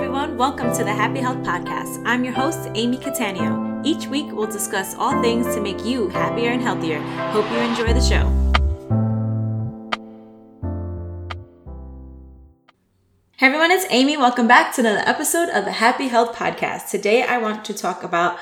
everyone. 0.00 0.38
Welcome 0.38 0.74
to 0.78 0.82
the 0.82 0.94
Happy 0.94 1.20
Health 1.20 1.36
Podcast. 1.44 2.02
I'm 2.06 2.24
your 2.24 2.32
host, 2.32 2.70
Amy 2.74 2.96
Catania. 2.96 3.82
Each 3.84 4.06
week, 4.06 4.32
we'll 4.32 4.46
discuss 4.46 4.94
all 4.94 5.20
things 5.20 5.44
to 5.54 5.60
make 5.60 5.84
you 5.84 6.08
happier 6.08 6.52
and 6.52 6.62
healthier. 6.62 7.02
Hope 7.32 7.44
you 7.50 7.58
enjoy 7.58 7.92
the 7.92 8.00
show. 8.00 8.24
Hey 13.36 13.48
everyone, 13.48 13.70
it's 13.70 13.84
Amy. 13.90 14.16
Welcome 14.16 14.48
back 14.48 14.74
to 14.76 14.80
another 14.80 15.02
episode 15.06 15.50
of 15.50 15.66
the 15.66 15.72
Happy 15.72 16.08
Health 16.08 16.34
Podcast. 16.34 16.88
Today, 16.88 17.22
I 17.22 17.36
want 17.36 17.66
to 17.66 17.74
talk 17.74 18.02
about 18.02 18.38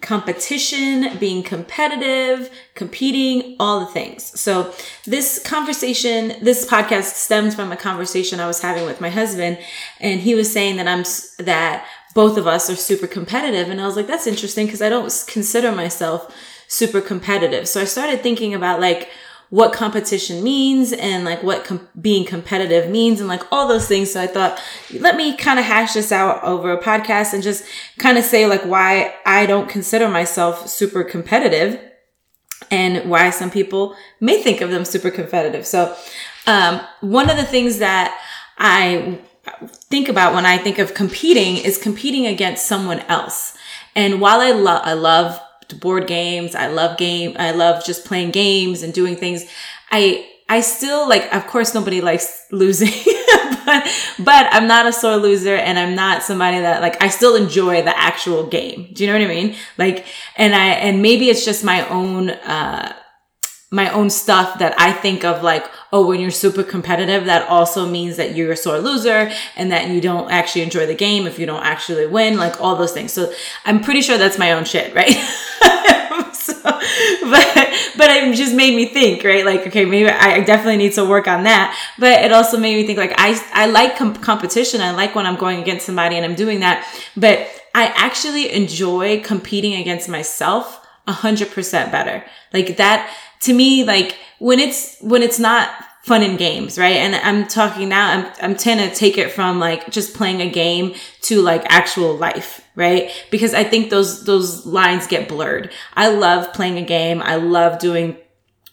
competition, 0.00 1.16
being 1.18 1.42
competitive, 1.42 2.50
competing, 2.74 3.56
all 3.60 3.80
the 3.80 3.86
things. 3.86 4.38
So 4.40 4.72
this 5.04 5.42
conversation, 5.44 6.34
this 6.42 6.66
podcast 6.66 7.14
stems 7.14 7.54
from 7.54 7.70
a 7.70 7.76
conversation 7.76 8.40
I 8.40 8.46
was 8.46 8.62
having 8.62 8.86
with 8.86 9.00
my 9.00 9.10
husband 9.10 9.58
and 10.00 10.20
he 10.20 10.34
was 10.34 10.52
saying 10.52 10.76
that 10.76 10.88
I'm, 10.88 11.04
that 11.44 11.86
both 12.14 12.38
of 12.38 12.46
us 12.46 12.70
are 12.70 12.76
super 12.76 13.06
competitive. 13.06 13.68
And 13.68 13.80
I 13.80 13.86
was 13.86 13.96
like, 13.96 14.06
that's 14.06 14.26
interesting 14.26 14.66
because 14.66 14.82
I 14.82 14.88
don't 14.88 15.12
consider 15.28 15.70
myself 15.70 16.34
super 16.66 17.00
competitive. 17.00 17.68
So 17.68 17.80
I 17.80 17.84
started 17.84 18.22
thinking 18.22 18.54
about 18.54 18.80
like, 18.80 19.10
what 19.50 19.72
competition 19.72 20.44
means 20.44 20.92
and 20.92 21.24
like 21.24 21.42
what 21.42 21.64
com- 21.64 21.88
being 22.00 22.24
competitive 22.24 22.88
means 22.88 23.18
and 23.18 23.28
like 23.28 23.42
all 23.52 23.66
those 23.66 23.86
things. 23.88 24.12
So 24.12 24.20
I 24.20 24.28
thought, 24.28 24.62
let 24.98 25.16
me 25.16 25.36
kind 25.36 25.58
of 25.58 25.64
hash 25.64 25.94
this 25.94 26.12
out 26.12 26.42
over 26.44 26.72
a 26.72 26.80
podcast 26.80 27.34
and 27.34 27.42
just 27.42 27.64
kind 27.98 28.16
of 28.16 28.24
say 28.24 28.46
like 28.46 28.62
why 28.62 29.14
I 29.26 29.46
don't 29.46 29.68
consider 29.68 30.08
myself 30.08 30.68
super 30.68 31.02
competitive 31.02 31.80
and 32.70 33.10
why 33.10 33.30
some 33.30 33.50
people 33.50 33.96
may 34.20 34.40
think 34.40 34.60
of 34.60 34.70
them 34.70 34.84
super 34.84 35.10
competitive. 35.10 35.66
So, 35.66 35.96
um, 36.46 36.80
one 37.00 37.28
of 37.28 37.36
the 37.36 37.44
things 37.44 37.78
that 37.78 38.16
I 38.56 39.18
think 39.68 40.08
about 40.08 40.34
when 40.34 40.46
I 40.46 40.58
think 40.58 40.78
of 40.78 40.94
competing 40.94 41.56
is 41.56 41.76
competing 41.76 42.26
against 42.26 42.66
someone 42.66 43.00
else. 43.00 43.56
And 43.96 44.20
while 44.20 44.40
I 44.40 44.52
love, 44.52 44.82
I 44.84 44.92
love 44.92 45.40
board 45.76 46.06
games. 46.06 46.54
I 46.54 46.68
love 46.68 46.98
game. 46.98 47.36
I 47.38 47.52
love 47.52 47.84
just 47.84 48.04
playing 48.04 48.30
games 48.30 48.82
and 48.82 48.92
doing 48.92 49.16
things. 49.16 49.44
I, 49.90 50.26
I 50.48 50.60
still 50.60 51.08
like, 51.08 51.32
of 51.34 51.46
course, 51.46 51.74
nobody 51.74 52.00
likes 52.00 52.46
losing, 52.50 52.88
but, 53.66 53.88
but 54.18 54.46
I'm 54.50 54.66
not 54.66 54.86
a 54.86 54.92
sore 54.92 55.16
loser 55.16 55.54
and 55.54 55.78
I'm 55.78 55.94
not 55.94 56.22
somebody 56.22 56.60
that 56.60 56.80
like, 56.82 57.02
I 57.02 57.08
still 57.08 57.36
enjoy 57.36 57.82
the 57.82 57.96
actual 57.96 58.46
game. 58.46 58.90
Do 58.92 59.04
you 59.04 59.12
know 59.12 59.18
what 59.18 59.30
I 59.30 59.34
mean? 59.34 59.56
Like, 59.78 60.06
and 60.36 60.54
I, 60.54 60.66
and 60.70 61.02
maybe 61.02 61.28
it's 61.28 61.44
just 61.44 61.64
my 61.64 61.88
own, 61.88 62.30
uh, 62.30 62.94
my 63.72 63.88
own 63.90 64.10
stuff 64.10 64.58
that 64.58 64.74
I 64.78 64.92
think 64.92 65.24
of 65.24 65.44
like, 65.44 65.64
oh, 65.92 66.04
when 66.06 66.20
you're 66.20 66.32
super 66.32 66.64
competitive, 66.64 67.26
that 67.26 67.48
also 67.48 67.88
means 67.88 68.16
that 68.16 68.34
you're 68.34 68.50
a 68.50 68.56
sore 68.56 68.78
loser 68.78 69.30
and 69.54 69.70
that 69.70 69.88
you 69.88 70.00
don't 70.00 70.28
actually 70.30 70.62
enjoy 70.62 70.86
the 70.86 70.94
game 70.94 71.24
if 71.26 71.38
you 71.38 71.46
don't 71.46 71.62
actually 71.62 72.06
win, 72.06 72.36
like 72.36 72.60
all 72.60 72.74
those 72.74 72.92
things. 72.92 73.12
So 73.12 73.32
I'm 73.64 73.80
pretty 73.80 74.00
sure 74.00 74.18
that's 74.18 74.38
my 74.38 74.52
own 74.52 74.64
shit, 74.64 74.92
right? 74.92 75.12
so, 76.34 76.60
but, 76.64 77.70
but 77.96 78.10
it 78.10 78.34
just 78.34 78.56
made 78.56 78.74
me 78.74 78.86
think, 78.86 79.22
right? 79.22 79.44
Like, 79.44 79.68
okay, 79.68 79.84
maybe 79.84 80.08
I 80.08 80.40
definitely 80.40 80.78
need 80.78 80.94
to 80.94 81.04
work 81.04 81.28
on 81.28 81.44
that. 81.44 81.78
But 81.96 82.24
it 82.24 82.32
also 82.32 82.58
made 82.58 82.74
me 82.74 82.84
think 82.86 82.98
like, 82.98 83.14
I, 83.18 83.40
I 83.52 83.66
like 83.66 83.96
com- 83.96 84.16
competition. 84.16 84.80
I 84.80 84.90
like 84.90 85.14
when 85.14 85.26
I'm 85.26 85.36
going 85.36 85.62
against 85.62 85.86
somebody 85.86 86.16
and 86.16 86.24
I'm 86.24 86.34
doing 86.34 86.58
that. 86.58 86.88
But 87.16 87.48
I 87.72 87.92
actually 87.94 88.50
enjoy 88.50 89.20
competing 89.20 89.74
against 89.74 90.08
myself 90.08 90.78
a 91.06 91.12
hundred 91.12 91.50
percent 91.50 91.92
better. 91.92 92.24
Like 92.52 92.76
that, 92.78 93.14
to 93.40 93.52
me, 93.52 93.84
like 93.84 94.16
when 94.38 94.58
it's, 94.58 94.98
when 95.00 95.22
it's 95.22 95.38
not 95.38 95.70
fun 96.02 96.22
and 96.22 96.38
games, 96.38 96.78
right? 96.78 96.96
And 96.96 97.14
I'm 97.14 97.46
talking 97.46 97.88
now, 97.88 98.10
I'm, 98.10 98.32
I'm 98.42 98.56
trying 98.56 98.78
to 98.78 98.94
take 98.94 99.18
it 99.18 99.30
from 99.30 99.58
like 99.58 99.90
just 99.90 100.14
playing 100.14 100.40
a 100.40 100.48
game 100.48 100.94
to 101.22 101.42
like 101.42 101.62
actual 101.66 102.16
life, 102.16 102.66
right? 102.74 103.10
Because 103.30 103.52
I 103.52 103.64
think 103.64 103.90
those, 103.90 104.24
those 104.24 104.64
lines 104.64 105.06
get 105.06 105.28
blurred. 105.28 105.70
I 105.94 106.08
love 106.08 106.52
playing 106.54 106.78
a 106.78 106.84
game. 106.84 107.20
I 107.22 107.36
love 107.36 107.78
doing 107.78 108.16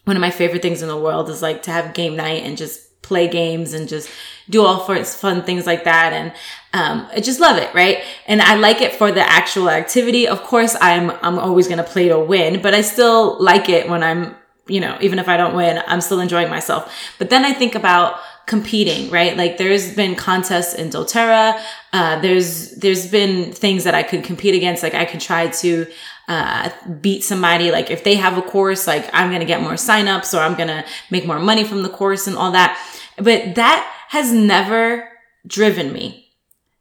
one 0.06 0.16
of 0.16 0.22
my 0.22 0.32
favorite 0.32 0.62
things 0.62 0.82
in 0.82 0.88
the 0.88 0.98
world 0.98 1.30
is 1.30 1.42
like 1.42 1.64
to 1.64 1.72
have 1.72 1.94
game 1.94 2.16
night 2.16 2.44
and 2.44 2.58
just 2.58 3.02
play 3.02 3.28
games 3.28 3.74
and 3.74 3.90
just 3.90 4.10
do 4.50 4.66
all 4.66 4.86
sorts 4.86 5.16
fun 5.16 5.44
things 5.44 5.66
like 5.66 5.84
that. 5.84 6.14
And, 6.14 6.32
um, 6.74 7.10
I 7.12 7.20
just 7.20 7.42
love 7.42 7.58
it, 7.58 7.74
right? 7.74 8.04
And 8.26 8.42
I 8.42 8.56
like 8.56 8.82
it 8.82 8.94
for 8.94 9.12
the 9.12 9.22
actual 9.22 9.70
activity. 9.70 10.28
Of 10.28 10.44
course, 10.44 10.78
I'm, 10.80 11.12
I'm 11.22 11.40
always 11.40 11.68
going 11.68 11.78
to 11.78 11.84
play 11.84 12.08
to 12.08 12.20
win, 12.20 12.62
but 12.62 12.74
I 12.74 12.82
still 12.82 13.42
like 13.42 13.68
it 13.68 13.90
when 13.90 14.02
I'm 14.02 14.36
you 14.68 14.80
know, 14.80 14.98
even 15.02 15.20
if 15.20 15.28
I 15.28 15.38
don't 15.38 15.56
win, 15.56 15.82
I'm 15.88 16.02
still 16.02 16.20
enjoying 16.20 16.50
myself. 16.50 16.94
But 17.18 17.30
then 17.30 17.46
I 17.46 17.54
think 17.54 17.76
about 17.76 18.20
competing, 18.46 19.10
right? 19.12 19.36
Like 19.36 19.58
there's 19.58 19.94
been 19.94 20.16
contests 20.16 20.74
in 20.74 20.90
doTERRA. 20.90 21.62
Uh, 21.92 22.22
there's, 22.22 22.72
there's 22.72 23.10
been 23.12 23.52
things 23.52 23.84
that 23.84 23.94
I 23.94 24.04
could 24.04 24.24
compete 24.24 24.56
against. 24.56 24.84
Like 24.84 24.94
I 24.94 25.06
could 25.06 25.20
try 25.20 25.48
to, 25.48 25.86
uh, 26.28 26.70
beat 27.02 27.24
somebody. 27.24 27.72
Like 27.72 27.92
if 27.92 28.04
they 28.04 28.16
have 28.16 28.38
a 28.38 28.42
course, 28.42 28.88
like 28.88 29.10
I'm 29.14 29.30
going 29.30 29.42
to 29.42 29.46
get 29.46 29.62
more 29.62 29.74
signups 29.74 30.34
or 30.34 30.42
I'm 30.42 30.56
going 30.56 30.70
to 30.70 30.86
make 31.12 31.26
more 31.26 31.40
money 31.40 31.64
from 31.64 31.84
the 31.84 31.90
course 31.90 32.28
and 32.28 32.38
all 32.38 32.52
that. 32.54 32.82
But 33.18 33.56
that 33.56 33.94
has 34.10 34.32
never 34.32 35.10
driven 35.46 35.92
me. 35.92 36.30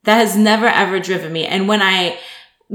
That 0.04 0.18
has 0.18 0.36
never 0.36 0.66
ever 0.66 1.00
driven 1.00 1.32
me. 1.32 1.46
And 1.46 1.66
when 1.66 1.82
I 1.82 2.18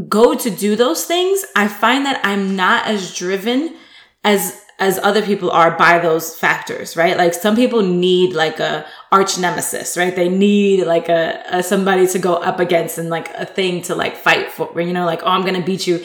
go 0.08 0.36
to 0.36 0.50
do 0.50 0.76
those 0.76 1.06
things, 1.06 1.46
I 1.56 1.68
find 1.68 2.06
that 2.06 2.20
I'm 2.24 2.56
not 2.56 2.88
as 2.88 3.16
driven 3.16 3.76
as 4.24 4.62
as 4.82 4.98
other 5.04 5.22
people 5.22 5.52
are 5.52 5.78
by 5.78 6.00
those 6.00 6.36
factors, 6.36 6.98
right? 6.98 7.16
Like 7.16 7.36
some 7.36 7.56
people 7.56 7.84
need 7.84 8.34
like 8.34 8.60
a 8.60 8.84
arch 9.12 9.38
nemesis, 9.38 9.96
right? 9.96 10.16
They 10.16 10.28
need 10.28 10.86
like 10.86 11.08
a, 11.08 11.44
a 11.52 11.62
somebody 11.62 12.08
to 12.08 12.18
go 12.18 12.34
up 12.34 12.60
against 12.60 12.98
and 12.98 13.08
like 13.08 13.30
a 13.36 13.46
thing 13.46 13.84
to 13.84 13.96
like 13.96 14.18
fight 14.18 14.52
for, 14.52 14.82
you 14.82 14.92
know, 14.92 15.06
like, 15.06 15.22
oh, 15.22 15.28
I'm 15.28 15.44
going 15.44 15.54
to 15.54 15.62
beat 15.62 15.86
you. 15.86 16.04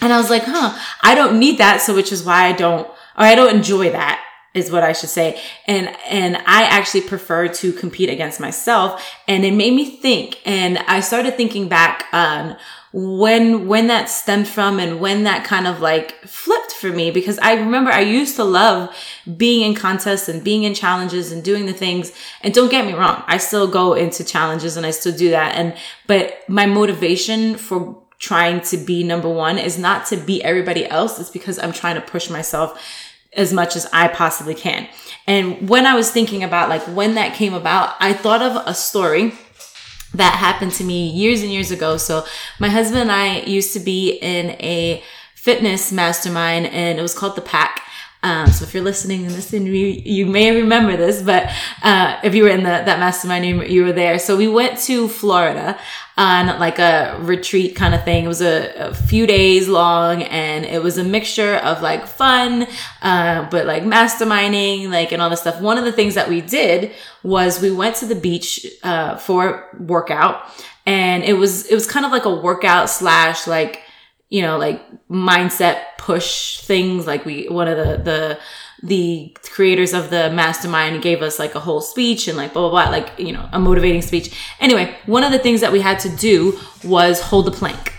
And 0.00 0.12
I 0.12 0.18
was 0.18 0.30
like, 0.30 0.42
huh, 0.44 0.76
I 1.02 1.14
don't 1.14 1.38
need 1.38 1.58
that. 1.58 1.80
So 1.80 1.94
which 1.94 2.10
is 2.10 2.24
why 2.24 2.46
I 2.46 2.52
don't, 2.52 2.88
or 2.88 3.24
I 3.24 3.36
don't 3.36 3.54
enjoy 3.54 3.90
that 3.90 4.20
is 4.56 4.70
what 4.70 4.82
I 4.82 4.92
should 4.92 5.10
say. 5.10 5.40
And, 5.66 5.94
and 6.08 6.36
I 6.38 6.64
actually 6.64 7.02
prefer 7.02 7.48
to 7.48 7.72
compete 7.72 8.08
against 8.08 8.40
myself. 8.40 9.04
And 9.28 9.44
it 9.44 9.52
made 9.52 9.74
me 9.74 9.84
think. 9.84 10.40
And 10.44 10.78
I 10.78 11.00
started 11.00 11.36
thinking 11.36 11.68
back 11.68 12.06
on 12.12 12.56
when 12.96 13.68
when 13.68 13.88
that 13.88 14.08
stemmed 14.08 14.48
from 14.48 14.78
and 14.78 15.00
when 15.00 15.24
that 15.24 15.44
kind 15.44 15.66
of 15.66 15.82
like 15.82 16.18
flipped 16.22 16.72
for 16.72 16.88
me 16.88 17.10
because 17.10 17.38
I 17.40 17.52
remember 17.52 17.90
I 17.90 18.00
used 18.00 18.36
to 18.36 18.44
love 18.44 18.96
being 19.36 19.68
in 19.68 19.74
contests 19.74 20.30
and 20.30 20.42
being 20.42 20.62
in 20.62 20.72
challenges 20.72 21.30
and 21.30 21.44
doing 21.44 21.66
the 21.66 21.74
things 21.74 22.10
and 22.40 22.54
don't 22.54 22.70
get 22.70 22.86
me 22.86 22.94
wrong 22.94 23.22
I 23.26 23.36
still 23.36 23.68
go 23.68 23.92
into 23.92 24.24
challenges 24.24 24.78
and 24.78 24.86
I 24.86 24.92
still 24.92 25.14
do 25.14 25.28
that 25.28 25.56
and 25.56 25.76
but 26.06 26.38
my 26.48 26.64
motivation 26.64 27.58
for 27.58 28.02
trying 28.18 28.62
to 28.62 28.78
be 28.78 29.04
number 29.04 29.28
1 29.28 29.58
is 29.58 29.78
not 29.78 30.06
to 30.06 30.16
beat 30.16 30.40
everybody 30.40 30.86
else 30.86 31.20
it's 31.20 31.28
because 31.28 31.58
I'm 31.58 31.74
trying 31.74 31.96
to 31.96 32.00
push 32.00 32.30
myself 32.30 32.82
as 33.36 33.52
much 33.52 33.76
as 33.76 33.86
I 33.92 34.08
possibly 34.08 34.54
can. 34.54 34.88
And 35.26 35.68
when 35.68 35.86
I 35.86 35.94
was 35.94 36.10
thinking 36.10 36.42
about 36.42 36.68
like 36.68 36.82
when 36.82 37.14
that 37.14 37.34
came 37.34 37.54
about, 37.54 37.94
I 38.00 38.12
thought 38.12 38.42
of 38.42 38.62
a 38.66 38.74
story 38.74 39.32
that 40.14 40.34
happened 40.36 40.72
to 40.72 40.84
me 40.84 41.08
years 41.08 41.42
and 41.42 41.50
years 41.50 41.70
ago. 41.70 41.96
So 41.96 42.24
my 42.58 42.68
husband 42.68 43.02
and 43.02 43.12
I 43.12 43.40
used 43.40 43.72
to 43.74 43.80
be 43.80 44.18
in 44.22 44.50
a 44.52 45.02
fitness 45.34 45.92
mastermind 45.92 46.66
and 46.66 46.98
it 46.98 47.02
was 47.02 47.14
called 47.14 47.36
the 47.36 47.42
pack. 47.42 47.82
Um, 48.22 48.48
so 48.48 48.64
if 48.64 48.74
you're 48.74 48.82
listening 48.82 49.24
and 49.24 49.34
listening, 49.34 49.66
you, 49.66 49.86
you 49.86 50.26
may 50.26 50.50
remember 50.54 50.96
this, 50.96 51.22
but 51.22 51.50
uh, 51.82 52.18
if 52.24 52.34
you 52.34 52.44
were 52.44 52.48
in 52.48 52.62
the, 52.62 52.70
that 52.70 52.98
mastermind, 52.98 53.44
you, 53.44 53.62
you 53.62 53.84
were 53.84 53.92
there. 53.92 54.18
So 54.18 54.36
we 54.36 54.48
went 54.48 54.78
to 54.80 55.08
Florida 55.08 55.78
on 56.16 56.58
like 56.58 56.78
a 56.78 57.18
retreat 57.20 57.76
kind 57.76 57.94
of 57.94 58.02
thing. 58.04 58.24
It 58.24 58.28
was 58.28 58.40
a, 58.40 58.88
a 58.88 58.94
few 58.94 59.26
days 59.26 59.68
long 59.68 60.22
and 60.22 60.64
it 60.64 60.82
was 60.82 60.98
a 60.98 61.04
mixture 61.04 61.56
of 61.56 61.82
like 61.82 62.06
fun, 62.06 62.66
uh, 63.02 63.48
but 63.50 63.66
like 63.66 63.82
masterminding, 63.82 64.90
like 64.90 65.12
and 65.12 65.20
all 65.20 65.30
this 65.30 65.42
stuff. 65.42 65.60
One 65.60 65.78
of 65.78 65.84
the 65.84 65.92
things 65.92 66.14
that 66.14 66.28
we 66.28 66.40
did 66.40 66.92
was 67.22 67.60
we 67.60 67.70
went 67.70 67.96
to 67.96 68.06
the 68.06 68.14
beach 68.14 68.66
uh, 68.82 69.16
for 69.18 69.68
workout 69.78 70.50
and 70.86 71.24
it 71.24 71.34
was 71.34 71.66
it 71.66 71.74
was 71.74 71.86
kind 71.86 72.06
of 72.06 72.12
like 72.12 72.24
a 72.24 72.34
workout 72.34 72.88
slash 72.88 73.46
like 73.46 73.82
you 74.28 74.42
know, 74.42 74.58
like 74.58 74.82
mindset 75.08 75.82
push 75.98 76.60
things. 76.60 77.06
Like 77.06 77.24
we, 77.24 77.48
one 77.48 77.68
of 77.68 77.76
the, 77.76 78.02
the, 78.02 78.38
the 78.82 79.36
creators 79.52 79.92
of 79.92 80.10
the 80.10 80.30
mastermind 80.30 81.02
gave 81.02 81.22
us 81.22 81.38
like 81.38 81.54
a 81.54 81.60
whole 81.60 81.80
speech 81.80 82.28
and 82.28 82.36
like 82.36 82.52
blah, 82.52 82.68
blah, 82.68 82.84
blah, 82.84 82.90
like, 82.90 83.12
you 83.18 83.32
know, 83.32 83.48
a 83.52 83.58
motivating 83.58 84.02
speech. 84.02 84.36
Anyway, 84.60 84.96
one 85.06 85.24
of 85.24 85.32
the 85.32 85.38
things 85.38 85.60
that 85.60 85.72
we 85.72 85.80
had 85.80 85.98
to 86.00 86.08
do 86.08 86.58
was 86.84 87.20
hold 87.20 87.46
the 87.46 87.52
plank 87.52 87.92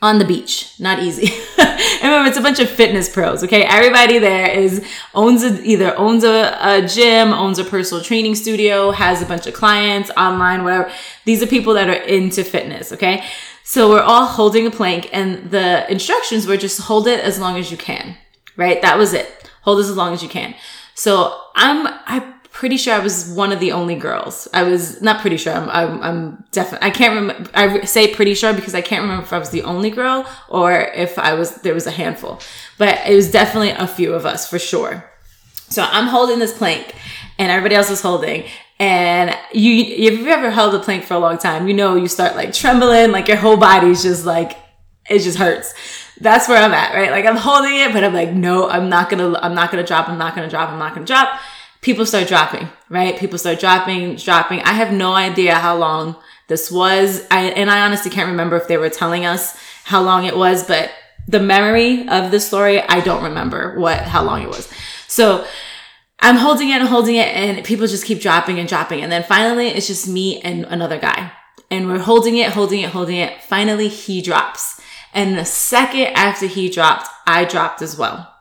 on 0.00 0.18
the 0.18 0.24
beach. 0.24 0.78
Not 0.78 1.02
easy. 1.02 1.32
and 1.58 2.02
remember, 2.02 2.28
it's 2.28 2.38
a 2.38 2.42
bunch 2.42 2.60
of 2.60 2.68
fitness 2.70 3.08
pros. 3.08 3.42
Okay. 3.42 3.64
Everybody 3.64 4.18
there 4.18 4.48
is 4.48 4.84
owns 5.14 5.42
a, 5.42 5.60
either 5.62 5.96
owns 5.98 6.24
a, 6.24 6.56
a 6.60 6.86
gym, 6.86 7.32
owns 7.32 7.58
a 7.58 7.64
personal 7.64 8.02
training 8.02 8.34
studio, 8.34 8.90
has 8.92 9.22
a 9.22 9.26
bunch 9.26 9.46
of 9.46 9.54
clients 9.54 10.10
online, 10.16 10.62
whatever. 10.62 10.90
These 11.24 11.42
are 11.42 11.46
people 11.46 11.74
that 11.74 11.88
are 11.88 11.94
into 11.94 12.44
fitness. 12.44 12.92
Okay. 12.92 13.24
So 13.70 13.90
we're 13.90 14.00
all 14.00 14.24
holding 14.24 14.66
a 14.66 14.70
plank 14.70 15.10
and 15.12 15.50
the 15.50 15.84
instructions 15.92 16.46
were 16.46 16.56
just 16.56 16.80
hold 16.80 17.06
it 17.06 17.20
as 17.20 17.38
long 17.38 17.58
as 17.58 17.70
you 17.70 17.76
can, 17.76 18.16
right? 18.56 18.80
That 18.80 18.96
was 18.96 19.12
it. 19.12 19.50
Hold 19.60 19.78
this 19.78 19.90
as 19.90 19.94
long 19.94 20.14
as 20.14 20.22
you 20.22 20.28
can. 20.30 20.54
So 20.94 21.38
I'm—I'm 21.54 22.32
pretty 22.50 22.78
sure 22.78 22.94
I 22.94 22.98
was 22.98 23.30
one 23.30 23.52
of 23.52 23.60
the 23.60 23.72
only 23.72 23.94
girls. 23.94 24.48
I 24.54 24.62
was 24.62 25.02
not 25.02 25.20
pretty 25.20 25.36
sure. 25.36 25.52
I'm, 25.52 25.68
I'm, 25.68 26.02
I'm 26.02 26.44
definitely, 26.50 26.88
I 26.88 26.90
can't 26.90 27.14
remember. 27.14 27.50
I 27.52 27.84
say 27.84 28.14
pretty 28.14 28.32
sure 28.32 28.54
because 28.54 28.74
I 28.74 28.80
can't 28.80 29.02
remember 29.02 29.24
if 29.24 29.34
I 29.34 29.38
was 29.38 29.50
the 29.50 29.64
only 29.64 29.90
girl 29.90 30.26
or 30.48 30.72
if 30.72 31.18
I 31.18 31.34
was, 31.34 31.56
there 31.56 31.74
was 31.74 31.86
a 31.86 31.90
handful, 31.90 32.40
but 32.78 32.98
it 33.06 33.14
was 33.14 33.30
definitely 33.30 33.72
a 33.72 33.86
few 33.86 34.14
of 34.14 34.24
us 34.24 34.48
for 34.48 34.58
sure. 34.58 35.04
So 35.68 35.82
I'm 35.82 36.06
holding 36.06 36.38
this 36.38 36.56
plank 36.56 36.94
and 37.38 37.50
everybody 37.50 37.74
else 37.74 37.90
is 37.90 38.00
holding. 38.00 38.44
And 38.80 39.36
you, 39.52 39.74
if 39.74 40.18
you've 40.18 40.28
ever 40.28 40.50
held 40.50 40.74
a 40.74 40.78
plank 40.78 41.04
for 41.04 41.14
a 41.14 41.18
long 41.18 41.38
time, 41.38 41.66
you 41.66 41.74
know, 41.74 41.96
you 41.96 42.06
start 42.06 42.36
like 42.36 42.52
trembling, 42.52 43.10
like 43.10 43.26
your 43.26 43.36
whole 43.36 43.56
body's 43.56 44.02
just 44.02 44.24
like, 44.24 44.56
it 45.10 45.18
just 45.20 45.38
hurts. 45.38 45.74
That's 46.20 46.48
where 46.48 46.62
I'm 46.62 46.72
at, 46.72 46.94
right? 46.94 47.10
Like 47.10 47.26
I'm 47.26 47.36
holding 47.36 47.74
it, 47.74 47.92
but 47.92 48.04
I'm 48.04 48.14
like, 48.14 48.32
no, 48.32 48.68
I'm 48.68 48.88
not 48.88 49.10
gonna, 49.10 49.36
I'm 49.38 49.54
not 49.54 49.70
gonna 49.70 49.86
drop, 49.86 50.08
I'm 50.08 50.18
not 50.18 50.34
gonna 50.34 50.50
drop, 50.50 50.70
I'm 50.70 50.78
not 50.78 50.94
gonna 50.94 51.06
drop. 51.06 51.40
People 51.80 52.06
start 52.06 52.28
dropping, 52.28 52.68
right? 52.88 53.16
People 53.18 53.38
start 53.38 53.60
dropping, 53.60 54.16
dropping. 54.16 54.60
I 54.60 54.72
have 54.72 54.92
no 54.92 55.12
idea 55.12 55.54
how 55.54 55.76
long 55.76 56.16
this 56.48 56.70
was. 56.70 57.26
I, 57.30 57.44
and 57.50 57.70
I 57.70 57.84
honestly 57.84 58.10
can't 58.10 58.30
remember 58.30 58.56
if 58.56 58.68
they 58.68 58.76
were 58.76 58.90
telling 58.90 59.26
us 59.26 59.56
how 59.84 60.02
long 60.02 60.24
it 60.24 60.36
was, 60.36 60.64
but 60.64 60.90
the 61.28 61.40
memory 61.40 62.08
of 62.08 62.30
the 62.30 62.40
story, 62.40 62.80
I 62.80 63.00
don't 63.00 63.22
remember 63.22 63.78
what, 63.78 64.00
how 64.00 64.22
long 64.24 64.42
it 64.42 64.48
was. 64.48 64.68
So 65.06 65.46
I'm 66.20 66.36
holding 66.36 66.68
it 66.70 66.80
and 66.80 66.88
holding 66.88 67.16
it 67.16 67.28
and 67.28 67.64
people 67.64 67.86
just 67.86 68.04
keep 68.04 68.20
dropping 68.20 68.58
and 68.58 68.68
dropping. 68.68 69.00
And 69.02 69.10
then 69.10 69.22
finally 69.22 69.68
it's 69.68 69.86
just 69.86 70.08
me 70.08 70.40
and 70.40 70.64
another 70.64 70.98
guy. 70.98 71.32
And 71.70 71.86
we're 71.86 71.98
holding 71.98 72.36
it, 72.36 72.52
holding 72.52 72.80
it, 72.80 72.90
holding 72.90 73.16
it. 73.16 73.42
Finally 73.42 73.88
he 73.88 74.20
drops. 74.20 74.80
And 75.14 75.38
the 75.38 75.44
second 75.44 76.06
after 76.14 76.46
he 76.46 76.68
dropped, 76.68 77.08
I 77.26 77.44
dropped 77.44 77.82
as 77.82 77.96
well. 77.96 78.34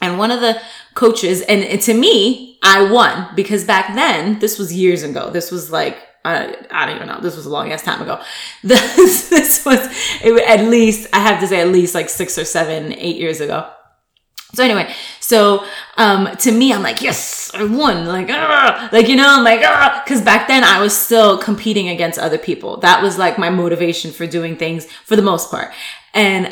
And 0.00 0.18
one 0.18 0.30
of 0.30 0.40
the 0.40 0.60
coaches, 0.94 1.42
and 1.42 1.80
to 1.82 1.94
me, 1.94 2.58
I 2.62 2.90
won 2.90 3.28
because 3.34 3.64
back 3.64 3.94
then, 3.94 4.38
this 4.38 4.58
was 4.58 4.72
years 4.72 5.02
ago. 5.02 5.30
This 5.30 5.50
was 5.50 5.72
like, 5.72 5.98
I, 6.24 6.54
I 6.70 6.86
don't 6.86 6.96
even 6.96 7.08
know. 7.08 7.20
This 7.20 7.36
was 7.36 7.46
a 7.46 7.50
long 7.50 7.72
ass 7.72 7.82
time 7.82 8.02
ago. 8.02 8.20
This, 8.62 9.28
this 9.28 9.64
was 9.64 9.78
it, 10.22 10.48
at 10.48 10.66
least, 10.66 11.08
I 11.12 11.20
have 11.20 11.40
to 11.40 11.48
say, 11.48 11.60
at 11.60 11.68
least 11.68 11.94
like 11.94 12.08
six 12.08 12.38
or 12.38 12.44
seven, 12.44 12.92
eight 12.92 13.16
years 13.16 13.40
ago. 13.40 13.68
So 14.54 14.64
anyway, 14.64 14.92
so 15.28 15.62
um, 15.98 16.34
to 16.38 16.50
me, 16.50 16.72
I'm 16.72 16.82
like, 16.82 17.02
yes, 17.02 17.50
I 17.52 17.62
won. 17.62 18.06
Like, 18.06 18.30
ah! 18.30 18.88
like 18.92 19.08
you 19.08 19.14
know, 19.14 19.26
I'm 19.28 19.44
like, 19.44 19.60
because 20.02 20.22
back 20.22 20.48
then 20.48 20.64
I 20.64 20.80
was 20.80 20.96
still 20.96 21.36
competing 21.36 21.90
against 21.90 22.18
other 22.18 22.38
people. 22.38 22.78
That 22.78 23.02
was 23.02 23.18
like 23.18 23.36
my 23.36 23.50
motivation 23.50 24.10
for 24.10 24.26
doing 24.26 24.56
things 24.56 24.86
for 25.04 25.16
the 25.16 25.22
most 25.22 25.50
part. 25.50 25.70
And 26.14 26.46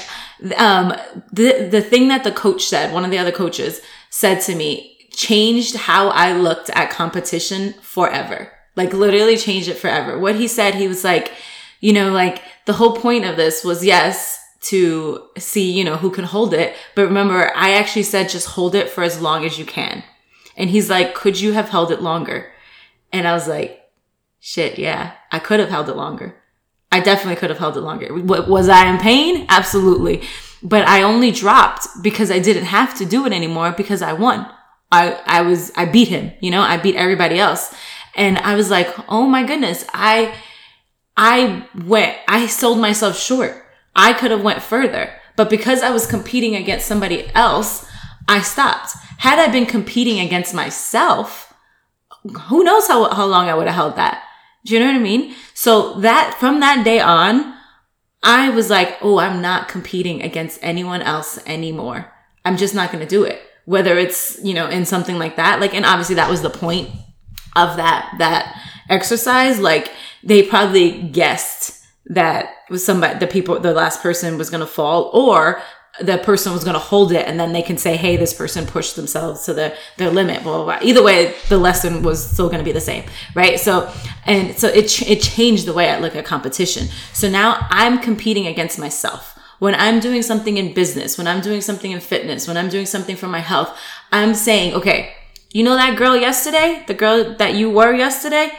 um, 0.59 0.93
the 1.33 1.69
the 1.71 1.81
thing 1.81 2.09
that 2.09 2.23
the 2.23 2.33
coach 2.33 2.67
said, 2.67 2.93
one 2.93 3.03
of 3.03 3.11
the 3.11 3.17
other 3.17 3.33
coaches 3.33 3.81
said 4.11 4.43
to 4.43 4.55
me, 4.55 4.99
changed 5.11 5.75
how 5.77 6.09
I 6.09 6.37
looked 6.37 6.69
at 6.69 6.91
competition 6.91 7.73
forever. 7.81 8.53
Like 8.77 8.93
literally 8.93 9.39
changed 9.39 9.71
it 9.71 9.79
forever. 9.79 10.19
What 10.19 10.35
he 10.35 10.47
said, 10.47 10.75
he 10.75 10.87
was 10.87 11.03
like, 11.03 11.33
you 11.81 11.95
know, 11.95 12.13
like 12.13 12.43
the 12.67 12.75
whole 12.75 12.95
point 12.95 13.25
of 13.25 13.37
this 13.39 13.65
was 13.65 13.83
yes 13.83 14.46
to 14.63 15.29
see, 15.39 15.71
you 15.71 15.85
know, 15.85 15.97
who 15.97 16.11
can 16.11 16.25
hold 16.25 16.55
it. 16.55 16.75
But 16.95 17.07
remember, 17.07 17.53
I 17.55 17.73
actually 17.75 18.03
said 18.03 18.29
just 18.29 18.49
hold 18.49 18.75
it 18.75 18.89
for 18.91 19.03
as 19.03 19.21
long 19.21 19.45
as 19.45 19.59
you 19.59 19.65
can. 19.65 20.03
And 20.57 20.71
he's 20.71 20.89
like, 20.91 21.15
could 21.15 21.41
you 21.41 21.53
have 21.53 21.69
held 21.69 21.91
it 21.91 22.03
longer? 22.03 22.53
And 23.13 23.29
I 23.29 23.35
was 23.35 23.47
like, 23.47 23.83
shit, 24.41 24.79
yeah, 24.79 25.13
I 25.31 25.39
could 25.39 25.61
have 25.61 25.69
held 25.69 25.89
it 25.89 25.97
longer. 25.97 26.37
I 26.91 27.01
definitely 27.01 27.37
could 27.37 27.51
have 27.51 27.59
held 27.59 27.77
it 27.77 27.81
longer. 27.81 28.09
Was 28.15 28.69
I 28.69 28.91
in 28.91 28.99
pain? 28.99 29.47
Absolutely. 29.49 30.23
But 30.63 30.89
I 30.89 31.03
only 31.03 31.31
dropped 31.31 31.87
because 32.03 32.31
I 32.31 32.39
didn't 32.39 32.65
have 32.65 32.97
to 32.99 33.05
do 33.05 33.27
it 33.27 33.33
anymore 33.33 33.75
because 33.77 34.03
I 34.03 34.15
won. 34.15 34.51
I, 34.91 35.21
I 35.27 35.43
was, 35.43 35.73
I 35.77 35.85
beat 35.85 36.09
him, 36.09 36.33
you 36.41 36.51
know, 36.51 36.63
I 36.63 36.77
beat 36.77 36.95
everybody 36.97 37.39
else. 37.39 37.75
And 38.15 38.39
I 38.39 38.55
was 38.55 38.71
like, 38.71 38.89
oh 39.11 39.27
my 39.27 39.45
goodness, 39.45 39.85
I, 39.93 40.35
I 41.17 41.67
went, 41.85 42.17
I 42.29 42.47
sold 42.47 42.79
myself 42.79 43.19
short. 43.19 43.66
I 43.97 44.13
could 44.13 44.31
have 44.31 44.43
went 44.43 44.63
further, 44.63 45.13
but 45.35 45.51
because 45.51 45.83
I 45.83 45.91
was 45.91 46.07
competing 46.07 46.55
against 46.55 46.87
somebody 46.87 47.29
else, 47.35 47.87
I 48.29 48.43
stopped. 48.43 48.93
Had 49.19 49.39
I 49.39 49.51
been 49.51 49.67
competing 49.67 50.21
against 50.21 50.55
myself, 50.55 51.53
who 52.49 52.63
knows 52.63 52.87
how, 52.87 53.09
how 53.11 53.27
long 53.27 53.49
I 53.49 53.55
would 53.55 53.67
have 53.67 53.75
held 53.75 53.97
that. 53.97 54.23
Do 54.65 54.75
you 54.75 54.81
know 54.81 54.87
what 54.87 54.97
I 54.97 55.01
mean? 55.01 55.35
So 55.55 55.95
that 56.01 56.37
from 56.39 56.61
that 56.61 56.85
day 56.85 57.01
on, 57.01 57.55
I 58.23 58.51
was 58.51 58.69
like, 58.69 58.97
oh, 59.01 59.19
I'm 59.19 59.41
not 59.41 59.69
competing 59.69 60.23
against 60.23 60.59
anyone 60.63 61.03
else 61.03 61.39
anymore. 61.47 62.13
I'm 62.45 62.57
just 62.57 62.75
not 62.75 62.91
going 62.91 63.03
to 63.03 63.09
do 63.09 63.25
it. 63.25 63.41
Whether 63.65 63.97
it's, 63.97 64.39
you 64.43 64.55
know, 64.55 64.69
in 64.69 64.85
something 64.85 65.19
like 65.19 65.37
that, 65.37 65.61
like, 65.61 65.75
and 65.75 65.85
obviously 65.85 66.17
that 66.17 66.31
was 66.31 66.43
the 66.43 66.51
point 66.51 66.91
of 67.55 67.77
that, 67.77 68.15
that 68.19 68.61
exercise. 68.89 69.61
Like 69.61 69.91
they 70.23 70.43
probably 70.43 71.03
guessed 71.03 71.85
that 72.07 72.56
was 72.71 72.85
somebody, 72.85 73.19
the 73.19 73.27
people, 73.27 73.59
the 73.61 73.73
last 73.73 74.03
person 74.03 74.39
was 74.39 74.51
going 74.51 74.61
to 74.61 74.67
fall 74.67 75.11
or 75.13 75.63
the 76.01 76.19
person 76.19 76.53
was 76.53 76.63
going 76.63 76.75
to 76.75 76.81
hold 76.81 77.13
it 77.13 77.27
and 77.27 77.41
then 77.41 77.53
they 77.53 77.63
can 77.63 77.79
say, 77.79 77.97
Hey, 77.97 78.17
this 78.17 78.35
person 78.35 78.67
pushed 78.67 78.97
themselves 78.97 79.45
to 79.47 79.55
their, 79.55 79.77
their 79.97 80.11
limit, 80.11 80.43
blah, 80.43 80.57
blah, 80.57 80.65
blah. 80.65 80.87
Either 80.87 81.03
way, 81.03 81.35
the 81.49 81.59
lesson 81.59 82.03
was 82.03 82.29
still 82.29 82.49
going 82.49 82.59
to 82.59 82.65
be 82.65 82.73
the 82.73 82.81
same. 82.81 83.05
Right. 83.35 83.59
So, 83.59 83.91
and 84.25 84.57
so 84.57 84.69
it, 84.69 85.03
it 85.09 85.23
changed 85.23 85.67
the 85.67 85.73
way 85.73 85.89
I 85.89 85.99
look 85.99 86.15
at 86.15 86.25
competition. 86.25 86.89
So 87.13 87.31
now 87.31 87.67
I'm 87.71 87.99
competing 88.01 88.47
against 88.47 88.79
myself. 88.79 89.39
When 89.59 89.75
I'm 89.75 90.01
doing 90.01 90.23
something 90.23 90.59
in 90.59 90.75
business, 90.75 91.17
when 91.17 91.27
I'm 91.27 91.41
doing 91.41 91.63
something 91.63 91.91
in 91.91 92.01
fitness, 92.01 92.47
when 92.47 92.59
I'm 92.59 92.69
doing 92.69 92.85
something 92.85 93.17
for 93.17 93.27
my 93.27 93.39
health, 93.39 93.75
I'm 94.13 94.35
saying, 94.35 94.75
okay, 94.75 95.15
you 95.51 95.65
know 95.65 95.77
that 95.77 95.97
girl 95.97 96.15
yesterday, 96.15 96.85
the 96.87 96.93
girl 96.93 97.35
that 97.39 97.55
you 97.55 97.71
were 97.71 97.95
yesterday, 97.95 98.51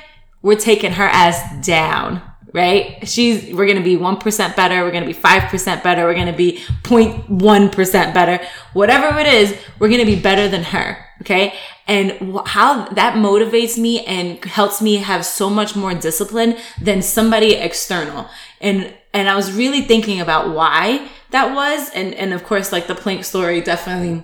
we're 0.42 0.58
taking 0.58 0.94
her 0.94 1.04
ass 1.04 1.64
down 1.64 2.24
right? 2.54 3.08
She's, 3.08 3.54
we're 3.54 3.66
going 3.66 3.78
to 3.78 3.84
be 3.84 3.98
1% 3.98 4.56
better. 4.56 4.84
We're 4.84 4.92
going 4.92 5.04
to 5.04 5.14
be 5.14 5.20
5% 5.20 5.84
better. 5.84 6.06
We're 6.06 6.14
going 6.14 6.28
to 6.28 6.34
be 6.34 6.60
0.1% 6.84 8.14
better. 8.14 8.44
Whatever 8.74 9.18
it 9.20 9.28
is, 9.28 9.58
we're 9.80 9.90
going 9.90 10.00
to 10.00 10.06
be 10.06 10.20
better 10.20 10.48
than 10.48 10.64
her. 10.64 11.06
Okay. 11.22 11.56
And 11.88 12.12
how 12.46 12.88
that 12.90 13.16
motivates 13.16 13.78
me 13.78 14.06
and 14.06 14.44
helps 14.44 14.82
me 14.82 14.98
have 14.98 15.26
so 15.26 15.50
much 15.50 15.76
more 15.76 15.94
discipline 15.94 16.58
than 16.82 17.02
somebody 17.02 17.54
external. 17.54 18.30
And, 18.62 18.94
and 19.14 19.30
I 19.30 19.36
was 19.36 19.52
really 19.52 19.82
thinking 19.82 20.22
about 20.22 20.54
why 20.54 21.10
that 21.32 21.54
was. 21.54 21.90
And, 21.92 22.14
and 22.14 22.34
of 22.34 22.44
course, 22.44 22.72
like 22.72 22.88
the 22.88 22.96
plank 22.96 23.26
story 23.26 23.62
definitely 23.62 24.24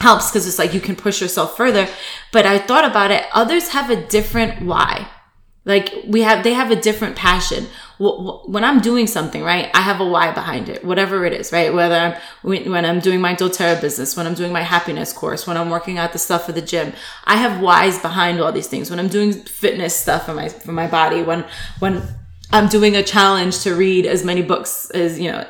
helps 0.00 0.30
because 0.30 0.46
it's 0.46 0.58
like 0.58 0.72
you 0.72 0.80
can 0.80 0.96
push 0.96 1.20
yourself 1.20 1.56
further. 1.56 1.88
But 2.32 2.46
I 2.46 2.58
thought 2.58 2.84
about 2.84 3.10
it. 3.10 3.24
Others 3.32 3.68
have 3.70 3.90
a 3.90 4.06
different 4.06 4.62
why 4.62 5.08
like 5.64 5.94
we 6.06 6.22
have, 6.22 6.42
they 6.42 6.54
have 6.54 6.70
a 6.70 6.76
different 6.76 7.16
passion. 7.16 7.66
When 7.98 8.64
I'm 8.64 8.80
doing 8.80 9.06
something, 9.06 9.42
right, 9.42 9.70
I 9.74 9.82
have 9.82 10.00
a 10.00 10.06
why 10.06 10.32
behind 10.32 10.70
it, 10.70 10.82
whatever 10.82 11.26
it 11.26 11.34
is, 11.34 11.52
right? 11.52 11.72
Whether 11.72 11.94
I'm, 11.94 12.14
when 12.42 12.84
I'm 12.86 12.98
doing 13.00 13.20
my 13.20 13.34
doTERRA 13.34 13.80
business, 13.80 14.16
when 14.16 14.26
I'm 14.26 14.34
doing 14.34 14.52
my 14.52 14.62
happiness 14.62 15.12
course, 15.12 15.46
when 15.46 15.58
I'm 15.58 15.68
working 15.68 15.98
out 15.98 16.14
the 16.14 16.18
stuff 16.18 16.46
for 16.46 16.52
the 16.52 16.62
gym, 16.62 16.94
I 17.24 17.36
have 17.36 17.60
whys 17.60 17.98
behind 17.98 18.40
all 18.40 18.52
these 18.52 18.68
things. 18.68 18.88
When 18.88 18.98
I'm 18.98 19.08
doing 19.08 19.32
fitness 19.32 19.94
stuff 19.94 20.24
for 20.24 20.34
my, 20.34 20.48
for 20.48 20.72
my 20.72 20.86
body, 20.86 21.22
when, 21.22 21.44
when 21.78 22.02
I'm 22.52 22.68
doing 22.68 22.96
a 22.96 23.02
challenge 23.02 23.60
to 23.60 23.74
read 23.74 24.06
as 24.06 24.24
many 24.24 24.40
books 24.40 24.88
as, 24.90 25.20
you 25.20 25.30
know, 25.30 25.46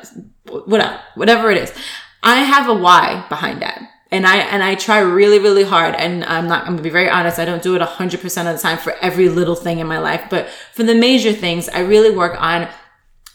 whatever, 0.65 0.99
whatever 1.15 1.51
it 1.51 1.57
is, 1.57 1.73
I 2.21 2.43
have 2.43 2.67
a 2.67 2.73
why 2.73 3.25
behind 3.29 3.61
that 3.61 3.81
and 4.11 4.27
I 4.27 4.37
and 4.37 4.61
I 4.61 4.75
try 4.75 4.99
really 4.99 5.39
really 5.39 5.63
hard 5.63 5.95
and 5.95 6.23
I'm 6.25 6.47
not 6.47 6.63
I'm 6.65 6.73
gonna 6.73 6.81
be 6.81 6.89
very 6.89 7.09
honest 7.09 7.39
I 7.39 7.45
don't 7.45 7.63
do 7.63 7.75
it 7.75 7.81
100% 7.81 8.23
of 8.23 8.55
the 8.55 8.61
time 8.61 8.77
for 8.77 8.93
every 9.01 9.29
little 9.29 9.55
thing 9.55 9.79
in 9.79 9.87
my 9.87 9.99
life 9.99 10.27
but 10.29 10.49
for 10.73 10.83
the 10.83 10.95
major 10.95 11.33
things 11.33 11.69
I 11.69 11.79
really 11.79 12.15
work 12.15 12.39
on 12.41 12.67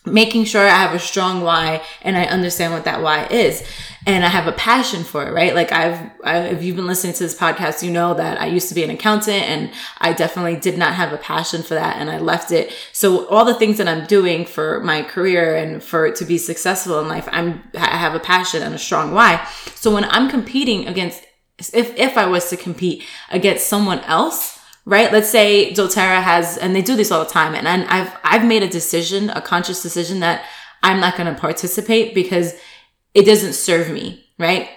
making 0.06 0.44
sure 0.44 0.62
I 0.62 0.68
have 0.68 0.94
a 0.94 0.98
strong 0.98 1.42
why 1.42 1.82
and 2.02 2.16
I 2.16 2.24
understand 2.24 2.72
what 2.72 2.84
that 2.84 3.02
why 3.02 3.26
is. 3.26 3.66
And 4.06 4.24
I 4.24 4.28
have 4.28 4.46
a 4.46 4.52
passion 4.52 5.02
for 5.02 5.26
it, 5.26 5.32
right? 5.32 5.52
Like 5.52 5.72
I've, 5.72 6.10
I, 6.22 6.38
if 6.46 6.62
you've 6.62 6.76
been 6.76 6.86
listening 6.86 7.12
to 7.14 7.24
this 7.24 7.36
podcast, 7.36 7.82
you 7.82 7.90
know 7.90 8.14
that 8.14 8.40
I 8.40 8.46
used 8.46 8.68
to 8.68 8.74
be 8.74 8.84
an 8.84 8.90
accountant 8.90 9.42
and 9.42 9.72
I 9.98 10.12
definitely 10.12 10.56
did 10.56 10.78
not 10.78 10.94
have 10.94 11.12
a 11.12 11.16
passion 11.16 11.64
for 11.64 11.74
that 11.74 11.96
and 11.96 12.08
I 12.08 12.18
left 12.18 12.52
it. 12.52 12.72
So 12.92 13.26
all 13.26 13.44
the 13.44 13.54
things 13.54 13.78
that 13.78 13.88
I'm 13.88 14.06
doing 14.06 14.46
for 14.46 14.80
my 14.80 15.02
career 15.02 15.56
and 15.56 15.82
for 15.82 16.12
to 16.12 16.24
be 16.24 16.38
successful 16.38 17.00
in 17.00 17.08
life, 17.08 17.28
I'm, 17.32 17.64
I 17.76 17.96
have 17.96 18.14
a 18.14 18.20
passion 18.20 18.62
and 18.62 18.74
a 18.74 18.78
strong 18.78 19.12
why. 19.12 19.44
So 19.74 19.92
when 19.92 20.04
I'm 20.04 20.30
competing 20.30 20.86
against, 20.86 21.24
if, 21.58 21.96
if 21.96 22.16
I 22.16 22.26
was 22.26 22.48
to 22.50 22.56
compete 22.56 23.02
against 23.30 23.66
someone 23.66 24.00
else, 24.00 24.55
right? 24.86 25.12
Let's 25.12 25.28
say 25.28 25.74
doTERRA 25.74 26.22
has, 26.22 26.56
and 26.56 26.74
they 26.74 26.80
do 26.80 26.96
this 26.96 27.10
all 27.10 27.22
the 27.24 27.30
time. 27.30 27.54
And 27.54 27.66
I've, 27.68 28.10
I've 28.22 28.46
made 28.46 28.62
a 28.62 28.68
decision, 28.68 29.30
a 29.30 29.42
conscious 29.42 29.82
decision 29.82 30.20
that 30.20 30.44
I'm 30.82 31.00
not 31.00 31.16
going 31.16 31.32
to 31.32 31.38
participate 31.38 32.14
because 32.14 32.54
it 33.12 33.24
doesn't 33.24 33.54
serve 33.54 33.90
me, 33.90 34.24
right? 34.38 34.70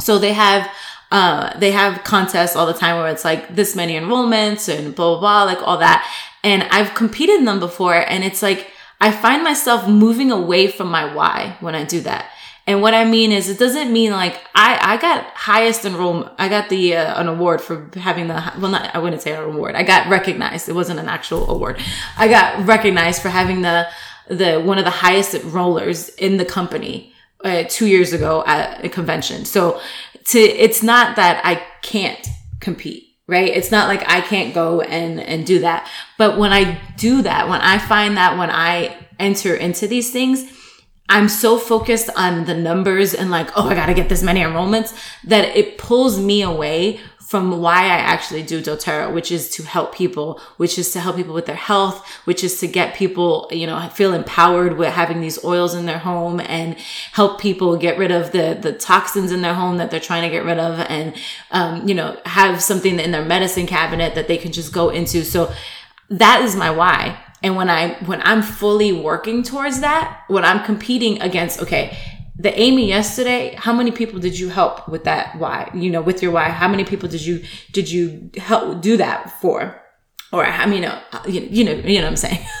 So 0.00 0.18
they 0.18 0.32
have, 0.32 0.70
uh, 1.10 1.58
they 1.58 1.72
have 1.72 2.04
contests 2.04 2.54
all 2.54 2.66
the 2.66 2.72
time 2.72 2.96
where 2.96 3.08
it's 3.08 3.24
like 3.24 3.54
this 3.56 3.74
many 3.74 3.94
enrollments 3.94 4.72
and 4.72 4.94
blah, 4.94 5.18
blah, 5.18 5.20
blah, 5.20 5.42
like 5.44 5.66
all 5.66 5.78
that. 5.78 6.08
And 6.44 6.62
I've 6.64 6.94
competed 6.94 7.40
in 7.40 7.44
them 7.44 7.58
before 7.58 7.94
and 7.94 8.22
it's 8.22 8.42
like, 8.42 8.68
I 9.00 9.10
find 9.10 9.42
myself 9.42 9.88
moving 9.88 10.30
away 10.30 10.68
from 10.68 10.90
my 10.90 11.12
why 11.12 11.56
when 11.60 11.74
I 11.74 11.84
do 11.84 12.00
that. 12.02 12.30
And 12.70 12.82
what 12.82 12.94
I 12.94 13.04
mean 13.04 13.32
is, 13.32 13.48
it 13.48 13.58
doesn't 13.58 13.92
mean 13.92 14.12
like 14.12 14.40
I, 14.54 14.94
I 14.94 14.96
got 14.96 15.24
highest 15.34 15.84
enrollment. 15.84 16.30
I 16.38 16.48
got 16.48 16.68
the, 16.68 16.94
uh, 16.94 17.20
an 17.20 17.26
award 17.26 17.60
for 17.60 17.90
having 17.96 18.28
the, 18.28 18.34
well, 18.60 18.70
not, 18.70 18.94
I 18.94 18.98
wouldn't 19.00 19.22
say 19.22 19.32
an 19.32 19.42
award. 19.42 19.74
I 19.74 19.82
got 19.82 20.08
recognized. 20.08 20.68
It 20.68 20.74
wasn't 20.74 21.00
an 21.00 21.08
actual 21.08 21.50
award. 21.50 21.80
I 22.16 22.28
got 22.28 22.64
recognized 22.64 23.22
for 23.22 23.28
having 23.28 23.62
the, 23.62 23.88
the, 24.28 24.60
one 24.60 24.78
of 24.78 24.84
the 24.84 24.92
highest 24.92 25.34
enrollers 25.34 26.14
in 26.14 26.36
the 26.36 26.44
company, 26.44 27.12
uh, 27.42 27.64
two 27.68 27.88
years 27.88 28.12
ago 28.12 28.44
at 28.46 28.84
a 28.84 28.88
convention. 28.88 29.46
So 29.46 29.80
to, 30.26 30.38
it's 30.38 30.80
not 30.80 31.16
that 31.16 31.44
I 31.44 31.56
can't 31.82 32.24
compete 32.60 33.08
right? 33.26 33.56
It's 33.56 33.70
not 33.70 33.86
like 33.86 34.02
I 34.10 34.22
can't 34.22 34.52
go 34.52 34.80
and, 34.80 35.20
and 35.20 35.46
do 35.46 35.60
that. 35.60 35.88
But 36.18 36.36
when 36.36 36.52
I 36.52 36.80
do 36.96 37.22
that, 37.22 37.48
when 37.48 37.60
I 37.60 37.78
find 37.78 38.16
that 38.16 38.36
when 38.36 38.50
I 38.50 39.06
enter 39.20 39.54
into 39.54 39.86
these 39.86 40.10
things, 40.10 40.50
I'm 41.10 41.28
so 41.28 41.58
focused 41.58 42.08
on 42.16 42.44
the 42.44 42.54
numbers 42.54 43.14
and 43.14 43.30
like, 43.30 43.50
oh, 43.56 43.68
I 43.68 43.74
got 43.74 43.86
to 43.86 43.94
get 43.94 44.08
this 44.08 44.22
many 44.22 44.40
enrollments 44.40 44.96
that 45.24 45.56
it 45.56 45.76
pulls 45.76 46.20
me 46.20 46.40
away 46.40 47.00
from 47.18 47.60
why 47.60 47.82
I 47.82 47.98
actually 47.98 48.42
do 48.42 48.60
doTERRA, 48.60 49.12
which 49.12 49.30
is 49.30 49.50
to 49.50 49.64
help 49.64 49.94
people, 49.94 50.40
which 50.56 50.78
is 50.78 50.92
to 50.92 51.00
help 51.00 51.14
people 51.16 51.34
with 51.34 51.46
their 51.46 51.54
health, 51.54 52.04
which 52.24 52.42
is 52.42 52.58
to 52.60 52.66
get 52.66 52.94
people, 52.94 53.48
you 53.50 53.66
know, 53.66 53.88
feel 53.88 54.12
empowered 54.12 54.76
with 54.76 54.92
having 54.92 55.20
these 55.20 55.44
oils 55.44 55.74
in 55.74 55.86
their 55.86 55.98
home 55.98 56.40
and 56.40 56.76
help 57.12 57.40
people 57.40 57.76
get 57.76 57.98
rid 57.98 58.10
of 58.10 58.30
the, 58.30 58.58
the 58.60 58.72
toxins 58.72 59.30
in 59.30 59.42
their 59.42 59.54
home 59.54 59.78
that 59.78 59.90
they're 59.90 60.00
trying 60.00 60.22
to 60.22 60.28
get 60.28 60.44
rid 60.44 60.58
of 60.58 60.78
and, 60.88 61.14
um, 61.50 61.88
you 61.88 61.94
know, 61.94 62.16
have 62.24 62.60
something 62.60 62.98
in 62.98 63.10
their 63.10 63.24
medicine 63.24 63.66
cabinet 63.66 64.14
that 64.14 64.26
they 64.26 64.36
can 64.36 64.50
just 64.50 64.72
go 64.72 64.90
into. 64.90 65.24
So 65.24 65.52
that 66.08 66.42
is 66.42 66.56
my 66.56 66.70
why. 66.70 67.16
And 67.42 67.56
when 67.56 67.70
I, 67.70 67.94
when 68.04 68.20
I'm 68.22 68.42
fully 68.42 68.92
working 68.92 69.42
towards 69.42 69.80
that, 69.80 70.24
when 70.28 70.44
I'm 70.44 70.64
competing 70.64 71.20
against, 71.22 71.62
okay, 71.62 71.96
the 72.36 72.58
Amy 72.58 72.88
yesterday, 72.88 73.54
how 73.58 73.72
many 73.72 73.90
people 73.90 74.18
did 74.18 74.38
you 74.38 74.48
help 74.48 74.88
with 74.88 75.04
that 75.04 75.38
why? 75.38 75.70
You 75.74 75.90
know, 75.90 76.00
with 76.00 76.22
your 76.22 76.32
why, 76.32 76.48
how 76.48 76.68
many 76.68 76.84
people 76.84 77.08
did 77.08 77.24
you, 77.24 77.44
did 77.72 77.90
you 77.90 78.30
help 78.36 78.80
do 78.80 78.96
that 78.96 79.40
for? 79.40 79.80
Or 80.32 80.44
I 80.44 80.66
mean, 80.66 80.84
uh, 80.84 81.02
you 81.26 81.40
know, 81.40 81.46
you 81.50 81.64
know, 81.64 81.72
you 81.72 81.98
know 81.98 82.04
what 82.04 82.10
I'm 82.10 82.16
saying? 82.16 82.46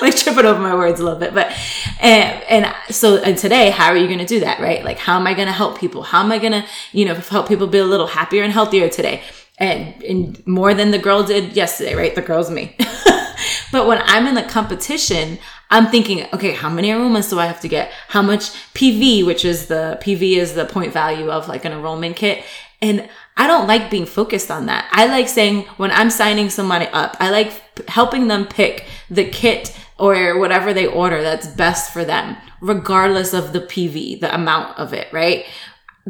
like 0.00 0.16
tripping 0.16 0.46
over 0.46 0.60
my 0.60 0.74
words 0.74 1.00
a 1.00 1.04
little 1.04 1.18
bit, 1.18 1.34
but, 1.34 1.52
and, 2.00 2.42
and 2.44 2.74
so, 2.88 3.16
and 3.16 3.36
today, 3.36 3.70
how 3.70 3.88
are 3.88 3.96
you 3.96 4.06
going 4.06 4.20
to 4.20 4.26
do 4.26 4.40
that? 4.40 4.60
Right? 4.60 4.84
Like, 4.84 4.98
how 4.98 5.18
am 5.18 5.26
I 5.26 5.34
going 5.34 5.48
to 5.48 5.52
help 5.52 5.78
people? 5.78 6.02
How 6.02 6.22
am 6.22 6.30
I 6.30 6.38
going 6.38 6.52
to, 6.52 6.64
you 6.92 7.04
know, 7.04 7.14
help 7.14 7.48
people 7.48 7.66
be 7.66 7.78
a 7.78 7.84
little 7.84 8.06
happier 8.06 8.42
and 8.42 8.52
healthier 8.52 8.88
today? 8.88 9.22
And, 9.58 10.02
and 10.02 10.46
more 10.46 10.72
than 10.72 10.92
the 10.92 10.98
girl 10.98 11.22
did 11.22 11.54
yesterday, 11.54 11.94
right? 11.94 12.14
The 12.14 12.22
girl's 12.22 12.50
me. 12.50 12.76
But 13.72 13.86
when 13.86 14.02
I'm 14.04 14.26
in 14.26 14.34
the 14.34 14.42
competition, 14.42 15.38
I'm 15.70 15.86
thinking, 15.86 16.26
okay, 16.32 16.52
how 16.52 16.68
many 16.68 16.88
enrollments 16.88 17.30
do 17.30 17.38
I 17.38 17.46
have 17.46 17.60
to 17.60 17.68
get? 17.68 17.92
How 18.08 18.22
much 18.22 18.50
PV, 18.74 19.24
which 19.24 19.44
is 19.44 19.66
the 19.66 19.98
PV 20.02 20.36
is 20.36 20.54
the 20.54 20.64
point 20.64 20.92
value 20.92 21.30
of 21.30 21.48
like 21.48 21.64
an 21.64 21.72
enrollment 21.72 22.16
kit. 22.16 22.44
And 22.82 23.08
I 23.36 23.46
don't 23.46 23.68
like 23.68 23.90
being 23.90 24.06
focused 24.06 24.50
on 24.50 24.66
that. 24.66 24.88
I 24.90 25.06
like 25.06 25.28
saying 25.28 25.62
when 25.76 25.90
I'm 25.90 26.10
signing 26.10 26.50
somebody 26.50 26.86
up, 26.86 27.16
I 27.20 27.30
like 27.30 27.88
helping 27.88 28.28
them 28.28 28.46
pick 28.46 28.86
the 29.10 29.24
kit 29.24 29.76
or 29.98 30.38
whatever 30.38 30.72
they 30.72 30.86
order 30.86 31.22
that's 31.22 31.46
best 31.46 31.92
for 31.92 32.04
them, 32.04 32.36
regardless 32.60 33.34
of 33.34 33.52
the 33.52 33.60
PV, 33.60 34.20
the 34.20 34.34
amount 34.34 34.78
of 34.78 34.94
it, 34.94 35.12
right? 35.12 35.44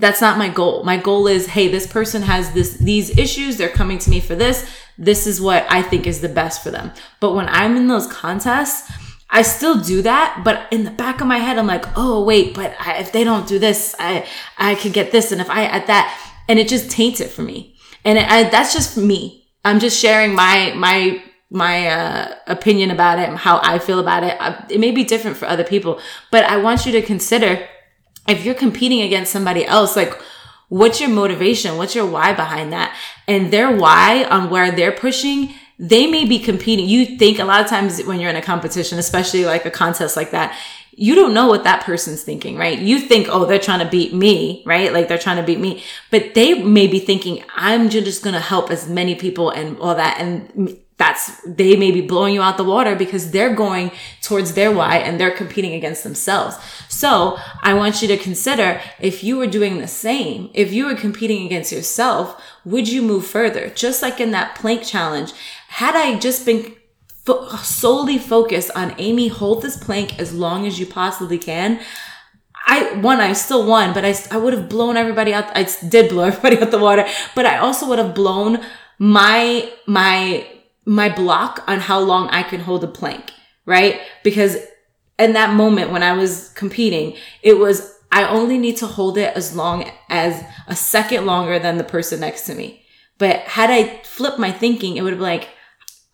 That's 0.01 0.21
not 0.21 0.39
my 0.39 0.49
goal. 0.49 0.83
My 0.83 0.97
goal 0.97 1.27
is, 1.27 1.47
hey, 1.47 1.69
this 1.69 1.87
person 1.87 2.23
has 2.23 2.53
this, 2.53 2.75
these 2.79 3.17
issues. 3.17 3.57
They're 3.57 3.69
coming 3.69 3.99
to 3.99 4.11
me 4.11 4.21
for 4.21 4.35
this 4.35 4.69
this 5.01 5.27
is 5.27 5.41
what 5.41 5.67
I 5.71 5.83
think 5.83 6.07
is 6.07 6.21
the 6.21 6.29
best 6.29 6.63
for 6.63 6.71
them. 6.71 6.93
But 7.19 7.33
when 7.33 7.49
I'm 7.49 7.77
in 7.77 7.89
those 7.89 8.07
contests, 8.07 8.93
I 9.31 9.43
still 9.43 9.81
do 9.81 10.03
that, 10.03 10.43
but 10.45 10.71
in 10.71 10.85
the 10.85 10.91
back 10.91 11.21
of 11.21 11.27
my 11.27 11.39
head, 11.39 11.57
I'm 11.57 11.67
like, 11.67 11.87
oh 11.97 12.23
wait, 12.23 12.55
but 12.55 12.75
I, 12.79 12.99
if 12.99 13.11
they 13.11 13.25
don't 13.25 13.49
do 13.49 13.59
this, 13.59 13.95
I 13.99 14.27
I 14.59 14.75
could 14.75 14.93
get 14.93 15.11
this, 15.11 15.33
and 15.33 15.41
if 15.41 15.49
I 15.49 15.65
at 15.65 15.87
that, 15.87 16.15
and 16.49 16.59
it 16.59 16.69
just 16.69 16.91
taints 16.91 17.21
it 17.21 17.31
for 17.31 17.43
me. 17.43 17.77
And 18.05 18.19
it, 18.19 18.29
I, 18.29 18.51
that's 18.51 18.75
just 18.75 18.97
me. 18.97 19.49
I'm 19.65 19.81
just 19.81 19.99
sharing 19.99 20.35
my 20.35 20.75
my 20.77 21.23
my 21.49 21.87
uh, 21.87 22.35
opinion 22.47 22.91
about 22.91 23.19
it, 23.21 23.29
and 23.29 23.39
how 23.39 23.61
I 23.63 23.79
feel 23.79 24.01
about 24.01 24.25
it. 24.25 24.37
I, 24.39 24.67
it 24.69 24.81
may 24.81 24.91
be 24.91 25.05
different 25.05 25.37
for 25.37 25.47
other 25.47 25.65
people, 25.65 26.01
but 26.31 26.45
I 26.45 26.59
want 26.59 26.85
you 26.85 26.93
to 26.93 27.03
consider 27.03 27.67
if 28.29 28.45
you're 28.45 28.55
competing 28.55 29.03
against 29.03 29.33
somebody 29.33 29.65
else, 29.65 29.97
like 29.97 30.21
What's 30.71 31.01
your 31.01 31.11
motivation? 31.11 31.77
What's 31.77 31.97
your 31.97 32.07
why 32.07 32.33
behind 32.33 32.73
that? 32.73 32.97
And 33.27 33.53
their 33.53 33.77
why 33.77 34.23
on 34.31 34.51
where 34.51 34.71
they're 34.71 34.93
pushing, 34.93 35.53
they 35.81 36.07
may 36.07 36.25
be 36.25 36.39
competing. 36.39 36.89
You 36.89 37.19
think 37.19 37.41
a 37.41 37.45
lot 37.45 37.61
of 37.61 37.67
times 37.67 38.01
when 38.05 38.21
you're 38.21 38.31
in 38.31 38.37
a 38.37 38.43
competition, 38.43 38.97
especially 38.97 39.45
like 39.45 39.67
a 39.67 39.71
contest 39.71 40.17
like 40.17 40.31
that, 40.31 40.57
you 40.93 41.17
don't 41.17 41.35
know 41.35 41.49
what 41.49 41.65
that 41.65 41.83
person's 41.83 42.23
thinking, 42.23 42.57
right? 42.57 42.79
You 42.79 43.01
think, 43.01 43.27
oh, 43.29 43.47
they're 43.47 43.59
trying 43.59 43.81
to 43.81 43.91
beat 43.91 44.15
me, 44.15 44.63
right? 44.65 44.93
Like 44.93 45.09
they're 45.09 45.19
trying 45.19 45.39
to 45.39 45.43
beat 45.43 45.59
me, 45.59 45.83
but 46.13 46.35
they 46.35 46.63
may 46.63 46.87
be 46.87 47.01
thinking, 47.01 47.43
I'm 47.57 47.89
just 47.89 48.23
going 48.23 48.35
to 48.35 48.41
help 48.41 48.71
as 48.71 48.89
many 48.89 49.17
people 49.17 49.51
and 49.51 49.77
all 49.79 49.97
that. 49.97 50.21
And 50.21 50.79
that's 51.01 51.41
they 51.47 51.77
may 51.77 51.91
be 51.91 52.03
blowing 52.03 52.35
you 52.35 52.43
out 52.43 52.59
the 52.59 52.63
water 52.63 52.95
because 52.95 53.31
they're 53.31 53.55
going 53.55 53.91
towards 54.21 54.53
their 54.53 54.71
why 54.71 54.99
and 54.99 55.19
they're 55.19 55.35
competing 55.35 55.73
against 55.73 56.05
themselves. 56.05 56.59
So 56.91 57.39
I 57.63 57.73
want 57.73 58.03
you 58.03 58.09
to 58.09 58.19
consider 58.19 58.83
if 59.01 59.25
you 59.25 59.39
were 59.39 59.47
doing 59.47 59.79
the 59.79 59.89
same, 59.89 60.51
if 60.53 60.75
you 60.75 60.85
were 60.85 60.95
competing 60.95 61.47
against 61.47 61.73
yourself, 61.73 62.39
would 62.67 62.87
you 62.87 63.01
move 63.01 63.25
further? 63.25 63.71
Just 63.71 64.03
like 64.03 64.21
in 64.21 64.31
that 64.33 64.55
plank 64.55 64.83
challenge, 64.85 65.33
had 65.69 65.97
I 65.97 66.19
just 66.19 66.45
been 66.45 66.77
fo- 67.25 67.49
solely 67.57 68.19
focused 68.19 68.71
on 68.77 68.95
Amy, 68.99 69.29
hold 69.29 69.63
this 69.63 69.79
plank 69.79 70.19
as 70.19 70.35
long 70.35 70.67
as 70.67 70.79
you 70.79 70.85
possibly 70.85 71.39
can. 71.39 71.81
I 72.67 72.93
won, 73.01 73.21
I 73.21 73.33
still 73.33 73.67
won, 73.67 73.95
but 73.95 74.05
I, 74.05 74.15
I 74.31 74.37
would 74.37 74.53
have 74.53 74.69
blown 74.69 74.99
everybody 74.99 75.33
out. 75.33 75.47
I 75.57 75.67
did 75.89 76.11
blow 76.11 76.25
everybody 76.31 76.61
out 76.61 76.71
the 76.71 76.79
water, 76.79 77.07
but 77.35 77.47
I 77.47 77.57
also 77.57 77.89
would 77.89 77.99
have 77.99 78.15
blown 78.15 78.61
my, 78.99 79.73
my 79.87 80.47
my 80.85 81.09
block 81.09 81.63
on 81.67 81.81
how 81.81 82.01
long 82.01 82.29
I 82.29 82.43
can 82.43 82.61
hold 82.61 82.83
a 82.85 82.89
plank, 82.89 83.33
right? 83.67 84.01
Because 84.23 84.57
in 85.19 85.35
that 85.35 85.55
moment 85.55 85.91
when 85.91 86.03
I 86.03 86.15
was 86.15 86.49
competing, 86.51 87.17
it 87.43 87.59
was, 87.59 87.99
I 88.11 88.27
only 88.27 88.59
need 88.59 88.77
to 88.79 88.87
hold 88.87 89.19
it 89.19 89.37
as 89.37 89.55
long 89.55 89.91
as 90.09 90.43
a 90.67 90.75
second 90.75 91.27
longer 91.27 91.59
than 91.59 91.79
the 91.79 91.85
person 91.85 92.21
next 92.21 92.47
to 92.47 92.55
me. 92.55 92.85
But 93.19 93.41
had 93.41 93.71
I 93.71 94.03
flipped 94.03 94.39
my 94.39 94.51
thinking, 94.51 94.97
it 94.97 95.03
would 95.03 95.13
have 95.13 95.19
been 95.19 95.29
like, 95.29 95.51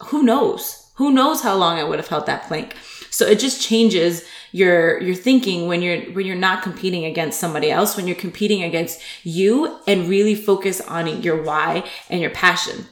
who 0.06 0.22
knows? 0.22 0.90
Who 0.96 1.12
knows 1.12 1.42
how 1.42 1.54
long 1.56 1.78
I 1.78 1.84
would 1.84 1.98
have 1.98 2.08
held 2.08 2.26
that 2.26 2.48
plank? 2.48 2.74
So 3.10 3.26
it 3.26 3.38
just 3.38 3.62
changes 3.62 4.24
your 4.52 5.00
your 5.02 5.14
thinking 5.14 5.68
when 5.68 5.82
you're 5.82 6.00
when 6.12 6.26
you're 6.26 6.36
not 6.36 6.62
competing 6.62 7.04
against 7.04 7.40
somebody 7.40 7.70
else, 7.70 7.96
when 7.96 8.06
you're 8.06 8.16
competing 8.16 8.62
against 8.62 9.00
you 9.22 9.78
and 9.86 10.08
really 10.08 10.34
focus 10.34 10.80
on 10.82 11.22
your 11.22 11.42
why 11.42 11.84
and 12.10 12.20
your 12.20 12.30
passion. 12.30 12.86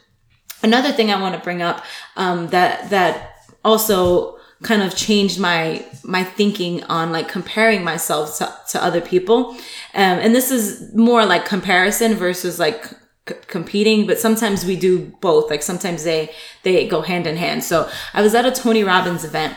Another 0.64 0.92
thing 0.92 1.11
I 1.11 1.21
want 1.21 1.35
to 1.35 1.40
bring 1.40 1.61
up 1.61 1.85
um, 2.16 2.49
that 2.49 2.90
that 2.90 3.37
also 3.64 4.38
kind 4.62 4.83
of 4.83 4.97
changed 4.97 5.38
my 5.38 5.85
my 6.02 6.25
thinking 6.25 6.83
on 6.85 7.12
like 7.12 7.28
comparing 7.28 7.85
myself 7.85 8.38
to, 8.38 8.52
to 8.71 8.83
other 8.83 9.02
people, 9.02 9.50
um, 9.92 10.18
and 10.25 10.35
this 10.35 10.50
is 10.50 10.94
more 10.94 11.26
like 11.26 11.44
comparison 11.44 12.14
versus 12.14 12.59
like 12.59 12.87
c- 13.28 13.35
competing. 13.47 14.06
But 14.06 14.18
sometimes 14.18 14.64
we 14.64 14.76
do 14.76 15.12
both. 15.21 15.50
Like 15.50 15.62
sometimes 15.62 16.02
they 16.04 16.30
they 16.62 16.88
go 16.88 17.02
hand 17.02 17.26
in 17.26 17.37
hand. 17.37 17.62
So 17.62 17.90
I 18.14 18.23
was 18.23 18.35
at 18.35 18.47
a 18.47 18.50
Tony 18.50 18.83
Robbins 18.83 19.23
event, 19.23 19.54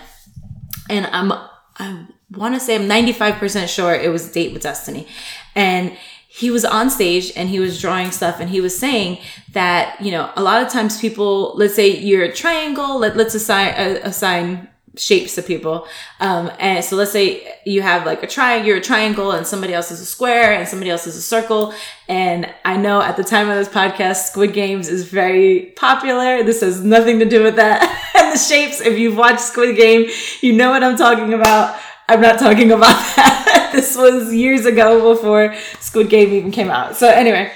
and 0.90 1.08
I'm 1.08 1.32
I 1.80 2.06
want 2.32 2.54
to 2.56 2.60
say 2.60 2.76
I'm 2.76 2.90
95% 2.90 3.70
sure 3.70 3.94
it 3.96 4.12
was 4.12 4.30
Date 4.30 4.52
with 4.52 4.64
Destiny, 4.64 5.08
and 5.56 5.96
he 6.38 6.52
was 6.52 6.64
on 6.64 6.90
stage 6.90 7.32
and 7.36 7.50
he 7.50 7.60
was 7.60 7.82
drawing 7.82 8.12
stuff 8.12 8.40
and 8.40 8.50
he 8.50 8.62
was 8.62 8.78
saying 8.78 9.18
that, 9.54 10.00
you 10.00 10.12
know, 10.12 10.32
a 10.36 10.44
lot 10.44 10.62
of 10.62 10.72
times 10.72 11.02
people, 11.02 11.54
let's 11.56 11.74
say 11.74 11.98
you're 11.98 12.26
a 12.26 12.32
triangle, 12.32 13.00
let, 13.00 13.18
let's 13.18 13.34
assign, 13.34 13.74
uh, 13.74 14.00
assign 14.04 14.68
shapes 14.96 15.34
to 15.34 15.42
people. 15.42 15.88
Um, 16.20 16.52
and 16.60 16.86
so 16.86 16.96
let's 16.96 17.12
say 17.12 17.56
you 17.66 17.82
have 17.82 18.06
like 18.06 18.22
a 18.22 18.28
triangle, 18.28 18.68
you're 18.68 18.78
a 18.78 18.82
triangle 18.82 19.32
and 19.32 19.48
somebody 19.48 19.74
else 19.74 19.90
is 19.90 20.00
a 20.00 20.06
square 20.06 20.54
and 20.54 20.68
somebody 20.68 20.92
else 20.92 21.08
is 21.08 21.16
a 21.16 21.22
circle. 21.24 21.74
And 22.08 22.54
I 22.64 22.78
know 22.78 23.02
at 23.02 23.18
the 23.18 23.24
time 23.24 23.50
of 23.50 23.58
this 23.58 23.70
podcast, 23.70 24.28
Squid 24.28 24.54
Games 24.54 24.90
is 24.90 25.06
very 25.08 25.74
popular. 25.76 26.44
This 26.44 26.62
has 26.62 26.84
nothing 26.84 27.18
to 27.18 27.26
do 27.26 27.42
with 27.42 27.56
that. 27.56 27.82
and 28.16 28.34
the 28.34 28.38
shapes, 28.38 28.80
if 28.80 29.00
you've 29.00 29.18
watched 29.18 29.42
Squid 29.42 29.76
Game, 29.76 30.08
you 30.42 30.54
know 30.54 30.70
what 30.70 30.84
I'm 30.84 30.98
talking 30.98 31.34
about. 31.34 31.80
I'm 32.10 32.22
not 32.22 32.40
talking 32.40 32.72
about 32.72 32.88
that. 33.16 33.72
this 33.74 33.96
was 33.98 34.34
years 34.34 34.66
ago 34.66 35.14
before 35.14 35.56
Squid 35.80 36.10
Game 36.10 36.34
even 36.34 36.52
came 36.52 36.70
out. 36.70 36.96
So 36.96 37.10
anyway, 37.10 37.52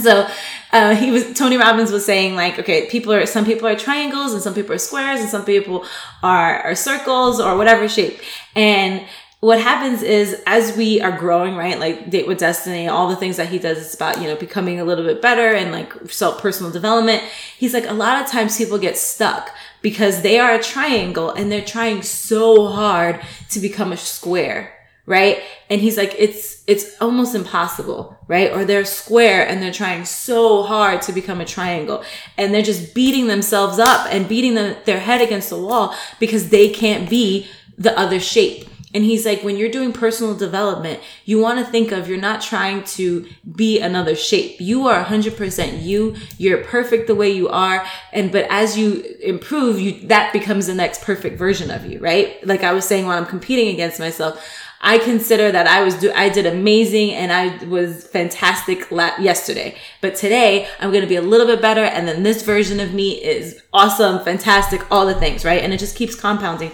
so 0.00 0.28
uh, 0.72 0.94
he 0.94 1.10
was 1.10 1.32
Tony 1.34 1.56
Robbins 1.56 1.90
was 1.90 2.04
saying 2.04 2.34
like, 2.34 2.58
okay, 2.58 2.88
people 2.88 3.12
are 3.12 3.26
some 3.26 3.44
people 3.44 3.66
are 3.68 3.76
triangles 3.76 4.32
and 4.32 4.42
some 4.42 4.54
people 4.54 4.74
are 4.74 4.78
squares 4.78 5.20
and 5.20 5.28
some 5.28 5.44
people 5.44 5.84
are 6.22 6.58
are 6.60 6.74
circles 6.74 7.40
or 7.40 7.56
whatever 7.56 7.88
shape. 7.88 8.20
And 8.54 9.06
what 9.40 9.60
happens 9.60 10.02
is 10.02 10.40
as 10.46 10.76
we 10.76 11.00
are 11.00 11.18
growing, 11.18 11.56
right? 11.56 11.78
Like 11.78 12.10
date 12.10 12.28
with 12.28 12.38
destiny, 12.38 12.86
all 12.88 13.08
the 13.08 13.16
things 13.16 13.38
that 13.38 13.48
he 13.48 13.58
does 13.58 13.78
is 13.78 13.94
about, 13.94 14.20
you 14.20 14.28
know, 14.28 14.36
becoming 14.36 14.78
a 14.78 14.84
little 14.84 15.04
bit 15.04 15.20
better 15.20 15.54
and 15.54 15.72
like 15.72 15.92
self 16.10 16.40
personal 16.40 16.70
development. 16.70 17.22
He's 17.58 17.74
like, 17.74 17.86
a 17.86 17.92
lot 17.92 18.22
of 18.22 18.30
times 18.30 18.56
people 18.56 18.78
get 18.78 18.96
stuck 18.96 19.50
because 19.82 20.22
they 20.22 20.38
are 20.38 20.54
a 20.54 20.62
triangle 20.62 21.30
and 21.30 21.50
they're 21.50 21.60
trying 21.60 22.02
so 22.02 22.68
hard 22.68 23.20
to 23.50 23.60
become 23.60 23.92
a 23.92 23.96
square 23.96 24.72
right? 25.06 25.42
And 25.68 25.80
he's 25.80 25.96
like, 25.96 26.14
it's, 26.16 26.62
it's 26.66 26.94
almost 27.00 27.34
impossible, 27.34 28.16
right? 28.28 28.52
Or 28.52 28.64
they're 28.64 28.84
square 28.84 29.46
and 29.46 29.62
they're 29.62 29.72
trying 29.72 30.04
so 30.04 30.62
hard 30.62 31.02
to 31.02 31.12
become 31.12 31.40
a 31.40 31.44
triangle 31.44 32.04
and 32.38 32.54
they're 32.54 32.62
just 32.62 32.94
beating 32.94 33.26
themselves 33.26 33.78
up 33.78 34.06
and 34.12 34.28
beating 34.28 34.54
their 34.54 35.00
head 35.00 35.20
against 35.20 35.50
the 35.50 35.58
wall 35.58 35.94
because 36.20 36.50
they 36.50 36.68
can't 36.68 37.10
be 37.10 37.48
the 37.76 37.98
other 37.98 38.20
shape. 38.20 38.68
And 38.94 39.04
he's 39.04 39.24
like, 39.24 39.42
when 39.42 39.56
you're 39.56 39.70
doing 39.70 39.92
personal 39.92 40.34
development, 40.34 41.00
you 41.24 41.38
want 41.38 41.64
to 41.64 41.70
think 41.70 41.92
of 41.92 42.08
you're 42.08 42.18
not 42.18 42.42
trying 42.42 42.84
to 42.84 43.26
be 43.56 43.80
another 43.80 44.14
shape. 44.14 44.60
You 44.60 44.86
are 44.86 45.04
100% 45.04 45.82
you. 45.82 46.16
You're 46.36 46.64
perfect 46.64 47.06
the 47.06 47.14
way 47.14 47.30
you 47.30 47.48
are. 47.48 47.86
And, 48.12 48.30
but 48.30 48.46
as 48.50 48.76
you 48.76 49.02
improve, 49.22 49.80
you, 49.80 50.06
that 50.08 50.32
becomes 50.32 50.66
the 50.66 50.74
next 50.74 51.02
perfect 51.02 51.38
version 51.38 51.70
of 51.70 51.86
you, 51.86 52.00
right? 52.00 52.46
Like 52.46 52.62
I 52.62 52.72
was 52.72 52.84
saying 52.84 53.06
when 53.06 53.16
I'm 53.16 53.26
competing 53.26 53.68
against 53.68 53.98
myself, 53.98 54.44
I 54.84 54.98
consider 54.98 55.52
that 55.52 55.68
I 55.68 55.84
was 55.84 55.94
do 55.94 56.12
I 56.12 56.28
did 56.28 56.44
amazing 56.44 57.12
and 57.12 57.32
I 57.32 57.64
was 57.66 58.04
fantastic 58.08 58.90
la- 58.90 59.16
yesterday. 59.18 59.76
But 60.00 60.16
today 60.16 60.66
I'm 60.80 60.90
going 60.90 61.02
to 61.02 61.08
be 61.08 61.14
a 61.14 61.22
little 61.22 61.46
bit 61.46 61.62
better 61.62 61.84
and 61.84 62.08
then 62.08 62.24
this 62.24 62.42
version 62.42 62.80
of 62.80 62.92
me 62.92 63.12
is 63.12 63.62
awesome, 63.72 64.24
fantastic, 64.24 64.84
all 64.90 65.06
the 65.06 65.14
things, 65.14 65.44
right? 65.44 65.62
And 65.62 65.72
it 65.72 65.78
just 65.78 65.94
keeps 65.94 66.16
compounding. 66.16 66.72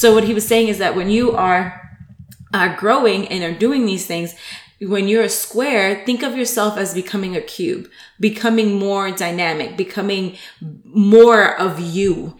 So 0.00 0.14
what 0.14 0.24
he 0.24 0.32
was 0.32 0.48
saying 0.48 0.68
is 0.68 0.78
that 0.78 0.96
when 0.96 1.10
you 1.10 1.32
are 1.32 1.78
are 2.54 2.74
growing 2.74 3.28
and 3.28 3.44
are 3.44 3.58
doing 3.58 3.84
these 3.84 4.06
things, 4.06 4.34
when 4.80 5.08
you're 5.08 5.24
a 5.24 5.28
square, 5.28 6.02
think 6.06 6.22
of 6.22 6.34
yourself 6.34 6.78
as 6.78 6.94
becoming 6.94 7.36
a 7.36 7.42
cube, 7.42 7.86
becoming 8.18 8.78
more 8.78 9.10
dynamic, 9.10 9.76
becoming 9.76 10.38
more 10.84 11.54
of 11.54 11.78
you. 11.78 12.38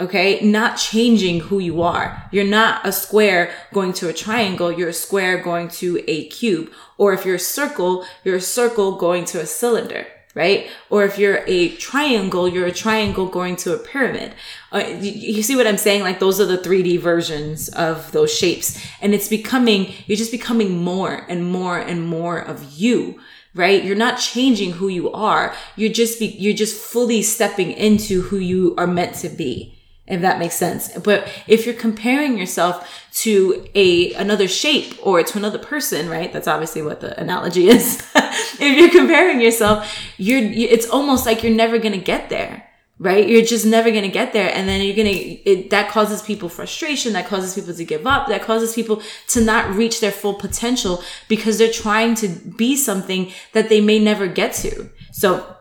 Okay. 0.00 0.40
Not 0.40 0.76
changing 0.76 1.38
who 1.42 1.60
you 1.60 1.82
are. 1.82 2.28
You're 2.32 2.56
not 2.60 2.84
a 2.84 2.90
square 2.90 3.52
going 3.72 3.92
to 3.92 4.08
a 4.08 4.12
triangle. 4.12 4.72
You're 4.72 4.88
a 4.88 5.04
square 5.06 5.40
going 5.40 5.68
to 5.82 6.02
a 6.08 6.26
cube. 6.30 6.72
Or 6.96 7.12
if 7.12 7.24
you're 7.24 7.36
a 7.36 7.52
circle, 7.58 8.04
you're 8.24 8.42
a 8.42 8.52
circle 8.58 8.96
going 8.96 9.24
to 9.26 9.40
a 9.40 9.46
cylinder 9.46 10.08
right? 10.38 10.70
Or 10.88 11.04
if 11.04 11.18
you're 11.18 11.42
a 11.48 11.70
triangle, 11.70 12.48
you're 12.48 12.68
a 12.68 12.72
triangle 12.72 13.26
going 13.26 13.56
to 13.56 13.74
a 13.74 13.78
pyramid. 13.78 14.32
Uh, 14.72 14.84
you, 15.00 15.10
you, 15.10 15.42
see 15.42 15.56
what 15.56 15.66
I'm 15.66 15.76
saying? 15.76 16.02
Like 16.02 16.20
those 16.20 16.40
are 16.40 16.46
the 16.46 16.56
3D 16.56 17.00
versions 17.00 17.68
of 17.70 18.12
those 18.12 18.32
shapes. 18.32 18.80
And 19.02 19.14
it's 19.14 19.28
becoming, 19.28 19.92
you're 20.06 20.16
just 20.16 20.30
becoming 20.30 20.84
more 20.84 21.26
and 21.28 21.44
more 21.44 21.76
and 21.76 22.06
more 22.06 22.38
of 22.38 22.72
you 22.78 23.20
right 23.54 23.82
you're 23.82 23.96
not 23.96 24.18
changing 24.18 24.72
who 24.72 24.88
you 24.88 25.10
are 25.10 25.54
you're 25.74 25.90
just 25.90 26.18
be, 26.18 26.26
you're 26.26 26.52
just 26.52 26.78
fully 26.78 27.22
stepping 27.22 27.72
into 27.72 28.20
who 28.20 28.36
you 28.36 28.74
are 28.76 28.86
meant 28.86 29.14
to 29.14 29.28
be 29.30 29.77
if 30.08 30.22
that 30.22 30.38
makes 30.38 30.54
sense. 30.54 30.88
But 30.98 31.28
if 31.46 31.66
you're 31.66 31.74
comparing 31.74 32.38
yourself 32.38 32.88
to 33.12 33.68
a 33.74 34.14
another 34.14 34.48
shape 34.48 34.94
or 35.02 35.22
to 35.22 35.38
another 35.38 35.58
person, 35.58 36.08
right? 36.08 36.32
That's 36.32 36.48
obviously 36.48 36.82
what 36.82 37.00
the 37.00 37.18
analogy 37.20 37.68
is. 37.68 38.02
if 38.14 38.78
you're 38.78 38.90
comparing 38.90 39.40
yourself, 39.40 39.94
you're 40.16 40.42
it's 40.42 40.88
almost 40.88 41.26
like 41.26 41.42
you're 41.42 41.54
never 41.54 41.78
going 41.78 41.92
to 41.92 42.04
get 42.04 42.30
there. 42.30 42.64
Right? 43.00 43.28
You're 43.28 43.44
just 43.44 43.64
never 43.64 43.92
going 43.92 44.02
to 44.02 44.08
get 44.08 44.32
there. 44.32 44.52
And 44.52 44.68
then 44.68 44.80
you're 44.80 44.96
going 44.96 45.14
to, 45.44 45.68
that 45.68 45.88
causes 45.88 46.20
people 46.20 46.48
frustration. 46.48 47.12
That 47.12 47.28
causes 47.28 47.54
people 47.54 47.72
to 47.72 47.84
give 47.84 48.08
up. 48.08 48.26
That 48.26 48.42
causes 48.42 48.74
people 48.74 49.02
to 49.28 49.40
not 49.40 49.72
reach 49.72 50.00
their 50.00 50.10
full 50.10 50.34
potential 50.34 51.04
because 51.28 51.58
they're 51.58 51.70
trying 51.70 52.16
to 52.16 52.26
be 52.26 52.74
something 52.74 53.30
that 53.52 53.68
they 53.68 53.80
may 53.80 54.00
never 54.00 54.26
get 54.26 54.52
to. 54.54 54.90
So 55.12 55.57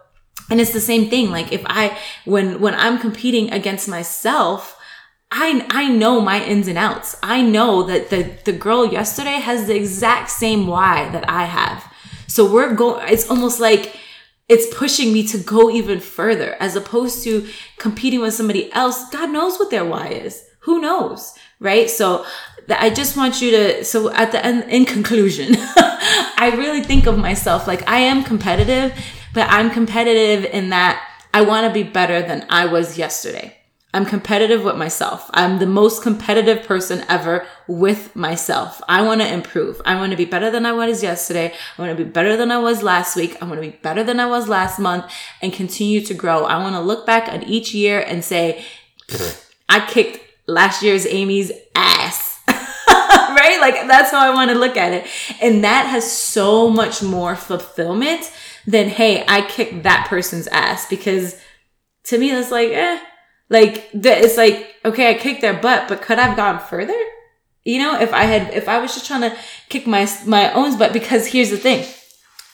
and 0.50 0.62
it's 0.62 0.74
the 0.74 0.82
same 0.82 1.10
thing. 1.10 1.30
Like 1.30 1.52
if 1.52 1.64
I, 1.66 1.98
when, 2.26 2.60
when 2.60 2.74
I'm 2.76 3.00
competing 3.00 3.52
against 3.52 3.88
myself, 3.88 4.78
I, 5.32 5.66
I 5.70 5.90
know 5.90 6.22
my 6.22 6.44
ins 6.44 6.68
and 6.68 6.78
outs. 6.78 7.18
I 7.22 7.42
know 7.42 7.84
that 7.84 8.10
the, 8.10 8.38
the 8.46 8.54
girl 8.54 8.92
yesterday 8.92 9.40
has 9.40 9.68
the 9.68 9.76
exact 9.76 10.30
same 10.30 10.68
why 10.68 11.10
that 11.10 11.30
I 11.30 11.46
have. 11.46 11.94
So 12.28 12.50
we're 12.50 12.74
going, 12.74 13.06
it's 13.10 13.30
almost 13.30 13.60
like 13.60 13.98
it's 14.48 14.74
pushing 14.74 15.12
me 15.12 15.28
to 15.28 15.38
go 15.38 15.70
even 15.70 16.00
further 16.00 16.56
as 16.60 16.76
opposed 16.76 17.24
to 17.26 17.48
competing 17.78 18.22
with 18.22 18.34
somebody 18.34 18.72
else. 18.72 19.10
God 19.10 19.32
knows 19.32 19.58
what 19.60 19.70
their 19.70 19.84
why 19.84 20.08
is. 20.08 20.46
Who 20.62 20.80
knows? 20.80 21.34
Right? 21.60 21.90
So 21.90 22.26
I 22.70 22.90
just 22.90 23.18
want 23.18 23.42
you 23.42 23.52
to, 23.52 23.84
so 23.84 24.12
at 24.12 24.32
the 24.32 24.46
end, 24.46 24.70
in 24.70 24.86
conclusion, 24.86 25.56
I 25.58 26.54
really 26.58 26.84
think 26.84 27.06
of 27.06 27.18
myself 27.18 27.68
like 27.68 27.88
I 27.90 28.00
am 28.00 28.24
competitive 28.24 28.94
but 29.34 29.48
I'm 29.50 29.72
competitive 29.72 30.46
in 30.46 30.70
that 30.70 31.04
I 31.34 31.42
want 31.42 31.68
to 31.68 31.74
be 31.74 31.84
better 31.84 32.22
than 32.22 32.46
I 32.50 32.66
was 32.66 32.98
yesterday. 32.98 33.58
I'm 33.94 34.06
competitive 34.06 34.64
with 34.64 34.76
myself. 34.76 35.30
I'm 35.34 35.60
the 35.60 35.66
most 35.66 36.04
competitive 36.04 36.68
person 36.68 37.06
ever 37.08 37.48
with 37.68 38.16
myself. 38.16 38.82
I 38.88 39.02
want 39.02 39.22
to 39.22 39.34
improve. 39.34 39.82
I 39.86 39.96
want 39.96 40.12
to 40.12 40.18
be 40.18 40.26
better 40.26 40.52
than 40.52 40.66
I 40.66 40.74
was 40.74 41.02
yesterday. 41.02 41.54
I 41.78 41.82
want 41.82 41.98
to 41.98 42.04
be 42.04 42.10
better 42.10 42.36
than 42.36 42.52
I 42.52 42.60
was 42.60 42.84
last 42.84 43.16
week. 43.16 43.38
I 43.42 43.46
want 43.46 43.62
to 43.62 43.68
be 43.68 43.76
better 43.76 44.04
than 44.04 44.20
I 44.20 44.28
was 44.28 44.50
last 44.50 44.78
month 44.78 45.12
and 45.42 45.54
continue 45.54 46.02
to 46.02 46.14
grow. 46.14 46.44
I 46.44 46.58
want 46.62 46.76
to 46.76 46.82
look 46.82 47.06
back 47.06 47.28
at 47.30 47.48
each 47.48 47.74
year 47.74 48.00
and 48.00 48.24
say, 48.24 48.64
I 49.70 49.88
kicked 49.88 50.20
last 50.48 50.84
year's 50.84 51.08
Amy's 51.08 51.52
ass. 51.74 52.40
right? 52.48 53.58
Like 53.62 53.88
that's 53.88 54.12
how 54.12 54.20
I 54.20 54.34
want 54.34 54.52
to 54.52 54.58
look 54.58 54.78
at 54.78 54.94
it. 54.94 55.08
And 55.42 55.64
that 55.64 55.88
has 55.88 56.12
so 56.12 56.70
much 56.70 57.02
more 57.02 57.36
fulfillment 57.36 58.32
than 58.68 58.90
hey, 58.90 59.26
I 59.28 59.42
kicked 59.42 59.84
that 59.84 60.08
person's 60.10 60.48
ass 60.48 60.88
because 60.88 61.40
to 62.04 62.18
me 62.18 62.30
that's 62.30 62.52
like 62.52 62.70
eh, 62.70 63.00
like 63.50 63.90
that 63.94 64.24
it's 64.24 64.38
like 64.38 64.76
okay, 64.86 65.10
I 65.10 65.14
kicked 65.16 65.42
their 65.42 65.60
butt, 65.60 65.88
but 65.88 66.02
could 66.02 66.20
I've 66.20 66.38
gone 66.38 66.60
further? 66.60 66.98
You 67.64 67.80
know, 67.80 68.00
if 68.00 68.14
I 68.14 68.24
had, 68.24 68.54
if 68.54 68.70
I 68.70 68.80
was 68.80 68.94
just 68.94 69.08
trying 69.08 69.22
to 69.30 69.36
kick 69.70 69.88
my 69.88 70.08
my 70.26 70.54
own 70.54 70.78
butt, 70.78 70.94
because 70.94 71.28
here's 71.28 71.50
the 71.50 71.58
thing, 71.58 71.86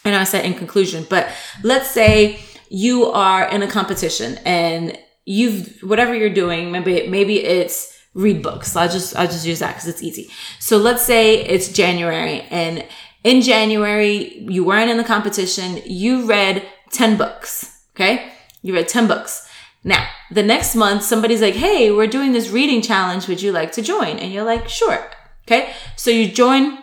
and 0.06 0.16
I 0.16 0.24
said 0.24 0.46
in 0.46 0.54
conclusion, 0.54 1.06
but 1.10 1.30
let's 1.64 1.90
say 1.90 2.40
you 2.70 3.06
are 3.06 3.48
in 3.50 3.62
a 3.62 3.68
competition 3.68 4.40
and 4.46 4.98
you've 5.26 5.80
whatever 5.84 6.16
you're 6.16 6.34
doing, 6.34 6.72
maybe 6.72 7.08
maybe 7.08 7.44
it's 7.44 7.94
read 8.14 8.42
books. 8.42 8.76
I'll 8.76 8.90
just 8.90 9.16
I'll 9.16 9.28
just 9.28 9.46
use 9.46 9.60
that 9.60 9.76
because 9.76 9.88
it's 9.88 10.04
easy. 10.04 10.30
So 10.60 10.78
let's 10.78 11.04
say 11.04 11.44
it's 11.46 11.70
January 11.70 12.42
and 12.50 12.86
in 13.24 13.42
January, 13.42 14.40
you 14.50 14.64
weren't 14.64 14.90
in 14.90 14.98
the 14.98 15.04
competition. 15.04 15.82
You 15.86 16.26
read 16.26 16.68
10 16.92 17.18
books. 17.18 17.82
Okay. 17.96 18.32
You 18.62 18.74
read 18.74 18.88
10 18.88 19.08
books. 19.08 19.48
Now, 19.84 20.08
the 20.32 20.44
next 20.44 20.76
month, 20.76 21.04
somebody's 21.04 21.42
like, 21.42 21.56
Hey, 21.56 21.92
we're 21.92 22.08
doing 22.08 22.32
this 22.32 22.50
reading 22.50 22.82
challenge. 22.82 23.28
Would 23.28 23.42
you 23.42 23.52
like 23.52 23.72
to 23.74 23.82
join? 23.82 24.18
And 24.18 24.32
you're 24.32 24.44
like, 24.44 24.70
sure. 24.70 25.12
Okay. 25.46 25.74
So 25.96 26.10
you 26.10 26.32
join 26.32 26.80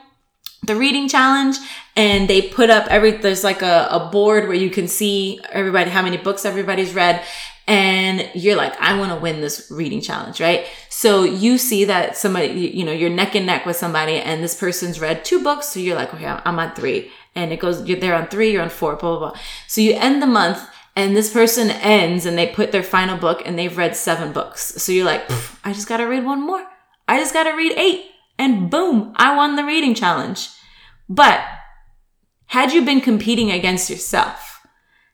the 0.66 0.76
reading 0.76 1.08
challenge 1.08 1.56
and 1.96 2.28
they 2.28 2.42
put 2.42 2.70
up 2.70 2.86
every, 2.88 3.12
there's 3.12 3.42
like 3.42 3.62
a, 3.62 3.88
a 3.90 4.10
board 4.12 4.46
where 4.46 4.56
you 4.56 4.70
can 4.70 4.86
see 4.86 5.40
everybody, 5.50 5.90
how 5.90 6.02
many 6.02 6.18
books 6.18 6.44
everybody's 6.44 6.94
read 6.94 7.24
and 7.70 8.28
you're 8.34 8.56
like, 8.56 8.74
I 8.80 8.98
want 8.98 9.12
to 9.12 9.16
win 9.16 9.40
this 9.40 9.70
reading 9.70 10.00
challenge, 10.00 10.40
right? 10.40 10.66
So 10.88 11.22
you 11.22 11.56
see 11.56 11.84
that 11.84 12.16
somebody, 12.16 12.48
you 12.48 12.84
know, 12.84 12.90
you're 12.90 13.08
neck 13.08 13.36
and 13.36 13.46
neck 13.46 13.64
with 13.64 13.76
somebody 13.76 14.14
and 14.14 14.42
this 14.42 14.56
person's 14.56 15.00
read 15.00 15.24
two 15.24 15.40
books. 15.40 15.68
So 15.68 15.78
you're 15.78 15.94
like, 15.94 16.12
okay, 16.12 16.26
I'm 16.26 16.58
on 16.58 16.74
three. 16.74 17.12
And 17.36 17.52
it 17.52 17.60
goes, 17.60 17.88
you're 17.88 18.00
there 18.00 18.16
on 18.16 18.26
three, 18.26 18.50
you're 18.50 18.62
on 18.62 18.70
four, 18.70 18.96
blah, 18.96 19.16
blah, 19.16 19.30
blah. 19.30 19.40
So 19.68 19.80
you 19.80 19.94
end 19.94 20.20
the 20.20 20.26
month 20.26 20.68
and 20.96 21.14
this 21.14 21.32
person 21.32 21.70
ends 21.70 22.26
and 22.26 22.36
they 22.36 22.48
put 22.48 22.72
their 22.72 22.82
final 22.82 23.16
book 23.16 23.40
and 23.46 23.56
they've 23.56 23.78
read 23.78 23.94
seven 23.94 24.32
books. 24.32 24.74
So 24.82 24.90
you're 24.90 25.06
like, 25.06 25.30
I 25.64 25.72
just 25.72 25.86
got 25.86 25.98
to 25.98 26.06
read 26.06 26.24
one 26.24 26.44
more. 26.44 26.66
I 27.06 27.20
just 27.20 27.32
got 27.32 27.44
to 27.44 27.52
read 27.52 27.78
eight. 27.78 28.06
And 28.36 28.68
boom, 28.68 29.12
I 29.14 29.36
won 29.36 29.54
the 29.54 29.64
reading 29.64 29.94
challenge. 29.94 30.48
But 31.08 31.40
had 32.46 32.72
you 32.72 32.84
been 32.84 33.00
competing 33.00 33.52
against 33.52 33.88
yourself, 33.88 34.49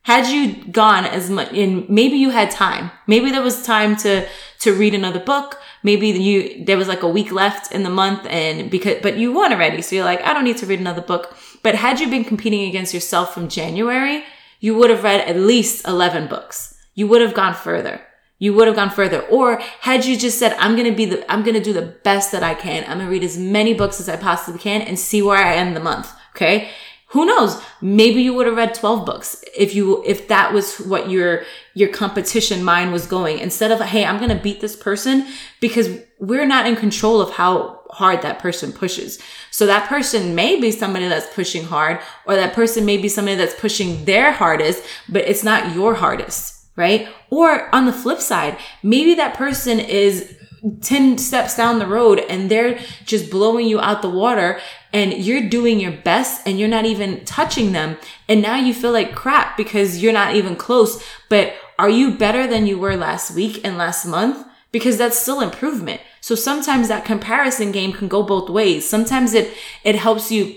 had 0.07 0.29
you 0.29 0.55
gone 0.71 1.05
as 1.05 1.29
much 1.29 1.53
in 1.53 1.85
maybe 1.89 2.17
you 2.17 2.31
had 2.31 2.49
time. 2.49 2.93
Maybe 3.09 3.33
there 3.33 3.43
was 3.43 3.65
time 3.65 3.97
to 4.05 4.25
to 4.61 4.73
read 4.73 4.95
another 4.95 5.19
book. 5.19 5.59
Maybe 5.83 6.11
you 6.11 6.65
there 6.65 6.77
was 6.77 6.87
like 6.87 7.03
a 7.03 7.09
week 7.09 7.33
left 7.33 7.73
in 7.73 7.83
the 7.83 7.91
month 7.91 8.25
and 8.27 8.71
because 8.71 8.99
but 9.03 9.17
you 9.19 9.33
won 9.33 9.53
already 9.53 9.83
so 9.83 9.97
you're 9.97 10.05
like 10.05 10.23
i 10.23 10.33
don't 10.33 10.45
need 10.45 10.59
to 10.59 10.67
read 10.67 10.79
another 10.79 11.03
book. 11.03 11.37
But 11.65 11.75
had 11.75 11.99
you 11.99 12.09
been 12.09 12.25
competing 12.25 12.69
against 12.69 12.95
yourself 12.95 13.35
from 13.35 13.49
january 13.49 14.23
you 14.61 14.77
would 14.77 14.91
have 14.91 15.03
read 15.03 15.23
at 15.29 15.37
least 15.37 15.87
11 15.89 16.29
books. 16.29 16.77
You 16.95 17.09
would 17.09 17.21
have 17.21 17.35
gone 17.35 17.55
further. 17.55 18.01
You 18.39 18.55
would 18.55 18.69
have 18.69 18.77
gone 18.77 18.91
further. 18.91 19.21
Or 19.23 19.61
had 19.81 20.05
you 20.07 20.17
just 20.17 20.39
said 20.39 20.53
i'm 20.61 20.77
to 20.77 20.93
be 20.93 21.07
the 21.07 21.19
i'm 21.33 21.43
to 21.43 21.61
do 21.61 21.73
the 21.73 21.99
best 22.09 22.31
that 22.31 22.45
i 22.45 22.55
can. 22.55 22.85
I'm 22.87 23.01
to 23.01 23.07
read 23.07 23.25
as 23.25 23.37
many 23.37 23.75
books 23.75 23.99
as 23.99 24.09
i 24.09 24.17
possibly 24.17 24.61
can 24.61 24.83
and 24.83 24.97
see 24.97 25.21
where 25.21 25.45
i 25.45 25.57
end 25.57 25.75
the 25.75 25.81
month 25.91 26.13
okay 26.37 26.71
who 27.11 27.25
knows? 27.25 27.63
Maybe 27.81 28.21
you 28.21 28.35
would 28.35 28.47
have 28.47 28.57
read 28.57 28.75
12 28.75 29.07
books 29.07 29.45
if 29.57 29.75
you 29.75 30.03
if 30.05 30.27
that 30.29 30.53
was 30.53 30.79
what 30.79 31.09
your 31.09 31.45
your 31.75 31.89
competition 31.89 32.65
mind 32.65 32.93
was 32.93 33.07
going 33.07 33.39
instead 33.39 33.71
of 33.71 33.81
hey 33.81 34.05
i'm 34.05 34.19
to 34.29 34.35
beat 34.35 34.61
this 34.61 34.75
person 34.75 35.27
because 35.61 36.01
we're 36.19 36.47
not 36.47 36.67
in 36.67 36.75
control 36.75 37.21
of 37.21 37.31
how 37.31 37.81
hard 37.91 38.23
that 38.23 38.39
person 38.39 38.73
pushes. 38.73 39.19
So 39.51 39.67
that 39.67 39.89
person 39.89 40.35
may 40.35 40.61
be 40.61 40.71
somebody 40.73 41.09
that's 41.09 41.33
pushing 41.35 41.65
hard 41.65 42.01
or 42.27 42.35
that 42.35 42.55
person 42.55 42.85
may 42.85 42.97
be 42.97 43.09
somebody 43.09 43.37
that's 43.37 43.59
pushing 43.59 44.05
their 44.05 44.33
hardest 44.33 44.83
but 45.09 45.29
it's 45.29 45.45
not 45.45 45.75
your 45.75 45.95
hardest 45.95 46.55
right? 46.75 47.09
Or 47.31 47.75
on 47.75 47.87
the 47.87 47.93
flip 47.93 48.21
side 48.21 48.59
maybe 48.83 49.15
that 49.15 49.35
person 49.35 49.79
is 49.79 50.37
10 50.81 51.19
steps 51.19 51.57
down 51.57 51.79
the 51.79 51.87
road 51.87 52.19
and 52.29 52.51
they're 52.51 52.79
just 53.05 53.31
blowing 53.31 53.67
you 53.67 53.81
out 53.81 54.03
the 54.03 54.11
water 54.11 54.61
and 54.93 55.13
you're 55.13 55.49
doing 55.49 55.79
your 55.79 55.93
best 55.93 56.47
and 56.47 56.59
you're 56.59 56.69
not 56.69 56.87
even 56.87 57.25
touching 57.25 57.73
them. 57.73 57.97
And 58.29 58.43
now 58.43 58.57
you 58.57 58.73
feel 58.75 58.93
like 58.93 59.15
crap 59.15 59.57
because 59.57 60.03
you're 60.03 60.13
not 60.13 60.35
even 60.35 60.57
close. 60.57 61.03
But 61.29 61.55
are 61.79 61.91
you 61.91 62.17
better 62.17 62.47
than 62.47 62.67
you 62.67 62.79
were 62.79 62.97
last 62.97 63.35
week 63.35 63.61
and 63.65 63.77
last 63.77 64.07
month? 64.07 64.47
Because 64.73 64.99
that's 64.99 65.19
still 65.19 65.41
improvement. 65.41 66.01
So 66.21 66.35
sometimes 66.35 66.89
that 66.89 67.05
comparison 67.05 67.73
game 67.73 67.93
can 67.93 68.09
go 68.09 68.23
both 68.23 68.51
ways. 68.51 68.89
Sometimes 68.89 69.35
it, 69.35 69.55
it 69.85 69.97
helps 69.97 70.33
you 70.33 70.57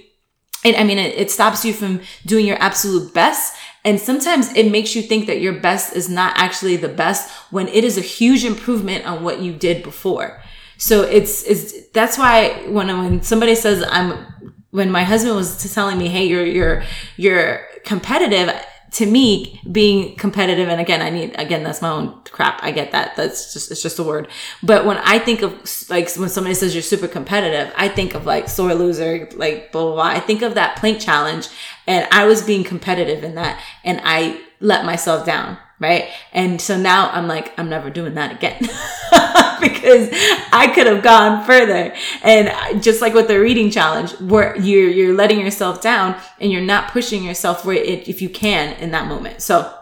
it, 0.63 0.77
I 0.77 0.83
mean, 0.83 0.97
it, 0.97 1.15
it 1.15 1.31
stops 1.31 1.63
you 1.63 1.73
from 1.73 2.01
doing 2.25 2.45
your 2.45 2.61
absolute 2.61 3.13
best. 3.13 3.55
And 3.85 3.99
sometimes 3.99 4.53
it 4.55 4.71
makes 4.71 4.95
you 4.95 5.01
think 5.01 5.27
that 5.27 5.39
your 5.39 5.53
best 5.53 5.95
is 5.95 6.09
not 6.09 6.33
actually 6.37 6.75
the 6.75 6.89
best 6.89 7.31
when 7.51 7.67
it 7.69 7.83
is 7.83 7.97
a 7.97 8.01
huge 8.01 8.43
improvement 8.43 9.05
on 9.05 9.23
what 9.23 9.39
you 9.39 9.53
did 9.53 9.83
before. 9.83 10.41
So 10.77 11.03
it's, 11.03 11.43
it's, 11.43 11.87
that's 11.89 12.17
why 12.17 12.67
when, 12.67 12.87
when 12.87 13.21
somebody 13.21 13.55
says 13.55 13.83
I'm, 13.89 14.25
when 14.71 14.91
my 14.91 15.03
husband 15.03 15.35
was 15.35 15.73
telling 15.73 15.97
me, 15.97 16.07
Hey, 16.09 16.25
you're, 16.25 16.45
you're, 16.45 16.83
you're 17.17 17.65
competitive 17.85 18.53
to 18.91 19.05
me, 19.05 19.61
being 19.71 20.15
competitive, 20.15 20.67
and 20.67 20.81
again, 20.81 21.01
I 21.01 21.09
need, 21.09 21.35
again, 21.39 21.63
that's 21.63 21.81
my 21.81 21.89
own 21.89 22.21
crap. 22.31 22.63
I 22.63 22.71
get 22.71 22.91
that. 22.91 23.15
That's 23.15 23.53
just, 23.53 23.71
it's 23.71 23.81
just 23.81 23.99
a 23.99 24.03
word. 24.03 24.27
But 24.63 24.85
when 24.85 24.97
I 24.97 25.19
think 25.19 25.41
of 25.41 25.53
like, 25.89 26.13
when 26.15 26.29
somebody 26.29 26.55
says 26.55 26.73
you're 26.73 26.81
super 26.81 27.07
competitive, 27.07 27.73
I 27.77 27.87
think 27.87 28.15
of 28.15 28.25
like 28.25 28.49
sore 28.49 28.73
loser, 28.73 29.29
like 29.35 29.71
blah, 29.71 29.83
blah, 29.83 29.93
blah. 29.93 30.03
I 30.03 30.19
think 30.19 30.41
of 30.41 30.55
that 30.55 30.77
plank 30.77 30.99
challenge 30.99 31.49
and 31.87 32.07
I 32.11 32.25
was 32.25 32.41
being 32.41 32.63
competitive 32.63 33.23
in 33.23 33.35
that 33.35 33.61
and 33.83 34.01
I 34.03 34.41
let 34.59 34.85
myself 34.85 35.25
down 35.25 35.57
right? 35.79 36.09
And 36.33 36.61
so 36.61 36.77
now 36.77 37.09
I'm 37.11 37.27
like, 37.27 37.57
I'm 37.57 37.69
never 37.69 37.89
doing 37.89 38.15
that 38.15 38.35
again 38.35 38.59
because 39.61 40.09
I 40.51 40.71
could 40.73 40.87
have 40.87 41.03
gone 41.03 41.45
further. 41.45 41.93
And 42.21 42.83
just 42.83 43.01
like 43.01 43.13
with 43.13 43.27
the 43.27 43.39
reading 43.39 43.71
challenge, 43.71 44.11
where 44.19 44.57
you're 44.57 44.89
you're 44.89 45.15
letting 45.15 45.39
yourself 45.39 45.81
down 45.81 46.19
and 46.39 46.51
you're 46.51 46.61
not 46.61 46.91
pushing 46.91 47.23
yourself 47.23 47.65
where 47.65 47.77
it, 47.77 48.07
if 48.07 48.21
you 48.21 48.29
can 48.29 48.73
in 48.79 48.91
that 48.91 49.07
moment. 49.07 49.41
So 49.41 49.73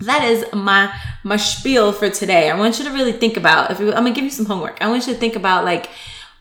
that 0.00 0.24
is 0.24 0.44
my 0.52 0.94
my 1.24 1.36
spiel 1.36 1.92
for 1.92 2.10
today. 2.10 2.50
I 2.50 2.58
want 2.58 2.78
you 2.78 2.84
to 2.84 2.90
really 2.90 3.12
think 3.12 3.36
about. 3.36 3.70
If 3.70 3.80
you, 3.80 3.88
I'm 3.88 4.04
gonna 4.04 4.12
give 4.12 4.24
you 4.24 4.30
some 4.30 4.46
homework, 4.46 4.78
I 4.80 4.88
want 4.88 5.06
you 5.06 5.14
to 5.14 5.18
think 5.18 5.36
about 5.36 5.64
like 5.64 5.88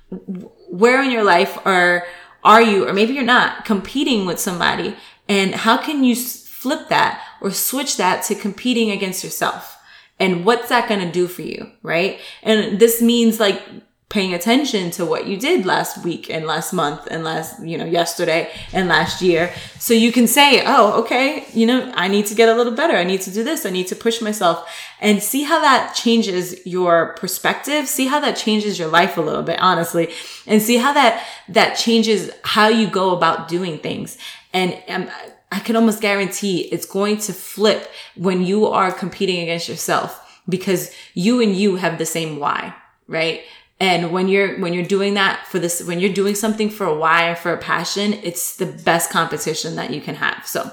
where 0.09 1.01
in 1.01 1.11
your 1.11 1.23
life 1.23 1.57
are 1.65 2.05
are 2.43 2.61
you, 2.61 2.87
or 2.87 2.93
maybe 2.93 3.13
you're 3.13 3.23
not 3.23 3.65
competing 3.65 4.25
with 4.25 4.39
somebody, 4.39 4.95
and 5.29 5.53
how 5.53 5.77
can 5.77 6.03
you 6.03 6.15
flip 6.15 6.89
that 6.89 7.23
or 7.41 7.51
switch 7.51 7.97
that 7.97 8.23
to 8.25 8.35
competing 8.35 8.91
against 8.91 9.23
yourself. 9.23 9.77
And 10.19 10.45
what's 10.45 10.69
that 10.69 10.87
going 10.87 11.01
to 11.01 11.11
do 11.11 11.27
for 11.27 11.41
you? 11.41 11.71
Right. 11.81 12.19
And 12.43 12.79
this 12.79 13.01
means 13.01 13.39
like 13.39 13.61
paying 14.11 14.33
attention 14.33 14.91
to 14.91 15.05
what 15.05 15.25
you 15.25 15.37
did 15.37 15.65
last 15.65 16.03
week 16.03 16.29
and 16.29 16.45
last 16.45 16.73
month 16.73 17.07
and 17.09 17.23
last, 17.23 17.65
you 17.65 17.77
know, 17.77 17.85
yesterday 17.85 18.51
and 18.73 18.89
last 18.89 19.21
year. 19.21 19.53
So 19.79 19.93
you 19.93 20.11
can 20.11 20.27
say, 20.27 20.63
Oh, 20.65 21.01
okay, 21.01 21.45
you 21.53 21.65
know, 21.65 21.91
I 21.95 22.09
need 22.09 22.25
to 22.25 22.35
get 22.35 22.49
a 22.49 22.53
little 22.53 22.73
better. 22.73 22.95
I 22.95 23.05
need 23.05 23.21
to 23.21 23.31
do 23.31 23.41
this. 23.43 23.65
I 23.65 23.69
need 23.69 23.87
to 23.87 23.95
push 23.95 24.21
myself 24.21 24.69
and 24.99 25.23
see 25.23 25.43
how 25.43 25.61
that 25.61 25.95
changes 25.95 26.63
your 26.67 27.13
perspective. 27.13 27.87
See 27.87 28.07
how 28.07 28.19
that 28.19 28.35
changes 28.35 28.77
your 28.77 28.89
life 28.89 29.17
a 29.17 29.21
little 29.21 29.43
bit, 29.43 29.59
honestly, 29.61 30.13
and 30.45 30.61
see 30.61 30.75
how 30.75 30.91
that, 30.91 31.25
that 31.47 31.75
changes 31.75 32.29
how 32.43 32.67
you 32.67 32.87
go 32.87 33.15
about 33.15 33.47
doing 33.47 33.79
things. 33.79 34.17
And 34.53 34.77
um, 34.89 35.09
I 35.51 35.59
can 35.59 35.75
almost 35.75 36.01
guarantee 36.01 36.61
it's 36.61 36.85
going 36.85 37.17
to 37.19 37.33
flip 37.33 37.91
when 38.15 38.43
you 38.45 38.67
are 38.67 38.91
competing 38.91 39.41
against 39.41 39.67
yourself 39.67 40.41
because 40.47 40.93
you 41.13 41.41
and 41.41 41.55
you 41.55 41.75
have 41.75 41.97
the 41.97 42.05
same 42.05 42.39
why, 42.39 42.73
right? 43.07 43.41
And 43.79 44.11
when 44.11 44.27
you're, 44.27 44.59
when 44.59 44.73
you're 44.73 44.85
doing 44.85 45.15
that 45.15 45.45
for 45.47 45.59
this, 45.59 45.83
when 45.83 45.99
you're 45.99 46.13
doing 46.13 46.35
something 46.35 46.69
for 46.69 46.85
a 46.85 46.95
why 46.95 47.29
or 47.29 47.35
for 47.35 47.53
a 47.53 47.57
passion, 47.57 48.13
it's 48.13 48.55
the 48.55 48.65
best 48.65 49.09
competition 49.09 49.75
that 49.75 49.91
you 49.91 50.01
can 50.01 50.15
have. 50.15 50.45
So 50.47 50.71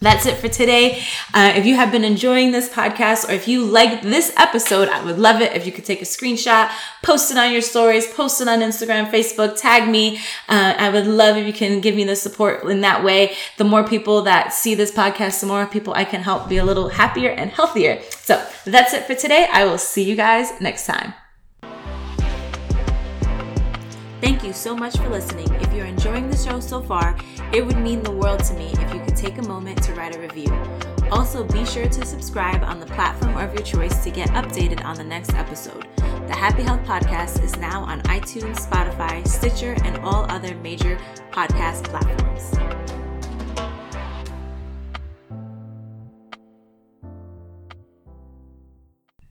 that's 0.00 0.26
it 0.26 0.36
for 0.36 0.48
today. 0.48 1.02
Uh, 1.32 1.54
if 1.56 1.64
you 1.64 1.74
have 1.74 1.90
been 1.90 2.04
enjoying 2.04 2.52
this 2.52 2.68
podcast 2.68 3.28
or 3.28 3.32
if 3.32 3.48
you 3.48 3.64
liked 3.64 4.02
this 4.02 4.30
episode, 4.36 4.88
I 4.88 5.02
would 5.02 5.18
love 5.18 5.40
it 5.40 5.54
if 5.54 5.64
you 5.64 5.72
could 5.72 5.86
take 5.86 6.02
a 6.02 6.04
screenshot, 6.04 6.70
post 7.02 7.30
it 7.30 7.38
on 7.38 7.50
your 7.50 7.62
stories, 7.62 8.06
post 8.12 8.40
it 8.42 8.48
on 8.48 8.60
Instagram, 8.60 9.10
Facebook, 9.10 9.58
tag 9.58 9.88
me. 9.88 10.18
Uh, 10.48 10.74
I 10.76 10.90
would 10.90 11.06
love 11.06 11.38
if 11.38 11.46
you 11.46 11.52
can 11.52 11.80
give 11.80 11.94
me 11.94 12.04
the 12.04 12.16
support 12.16 12.64
in 12.64 12.82
that 12.82 13.02
way. 13.02 13.36
The 13.56 13.64
more 13.64 13.84
people 13.84 14.22
that 14.22 14.52
see 14.52 14.74
this 14.74 14.92
podcast, 14.92 15.40
the 15.40 15.46
more 15.46 15.66
people 15.66 15.94
I 15.94 16.04
can 16.04 16.22
help 16.22 16.48
be 16.48 16.58
a 16.58 16.64
little 16.64 16.90
happier 16.90 17.30
and 17.30 17.50
healthier. 17.50 18.02
So 18.10 18.46
that's 18.66 18.92
it 18.92 19.04
for 19.04 19.14
today. 19.14 19.48
I 19.50 19.64
will 19.64 19.78
see 19.78 20.02
you 20.02 20.14
guys 20.14 20.60
next 20.60 20.84
time. 20.86 21.14
You 24.46 24.52
so 24.52 24.76
much 24.76 24.96
for 24.96 25.08
listening. 25.08 25.52
If 25.54 25.72
you're 25.72 25.86
enjoying 25.86 26.30
the 26.30 26.36
show 26.36 26.60
so 26.60 26.80
far, 26.80 27.16
it 27.52 27.66
would 27.66 27.78
mean 27.78 28.02
the 28.02 28.12
world 28.12 28.44
to 28.44 28.54
me 28.54 28.72
if 28.74 28.94
you 28.94 29.00
could 29.00 29.16
take 29.16 29.38
a 29.38 29.42
moment 29.42 29.82
to 29.84 29.94
write 29.94 30.14
a 30.14 30.20
review. 30.20 30.52
Also, 31.10 31.42
be 31.44 31.64
sure 31.64 31.88
to 31.88 32.04
subscribe 32.04 32.62
on 32.62 32.78
the 32.78 32.86
platform 32.86 33.36
of 33.36 33.52
your 33.54 33.62
choice 33.62 34.04
to 34.04 34.10
get 34.10 34.28
updated 34.30 34.84
on 34.84 34.96
the 34.96 35.04
next 35.04 35.34
episode. 35.34 35.88
The 35.96 36.34
Happy 36.34 36.62
Health 36.62 36.84
Podcast 36.84 37.42
is 37.42 37.56
now 37.56 37.82
on 37.82 38.00
iTunes, 38.02 38.58
Spotify, 38.66 39.26
Stitcher, 39.26 39.76
and 39.84 39.96
all 39.98 40.30
other 40.30 40.54
major 40.56 40.96
podcast 41.32 41.84
platforms. 41.84 42.85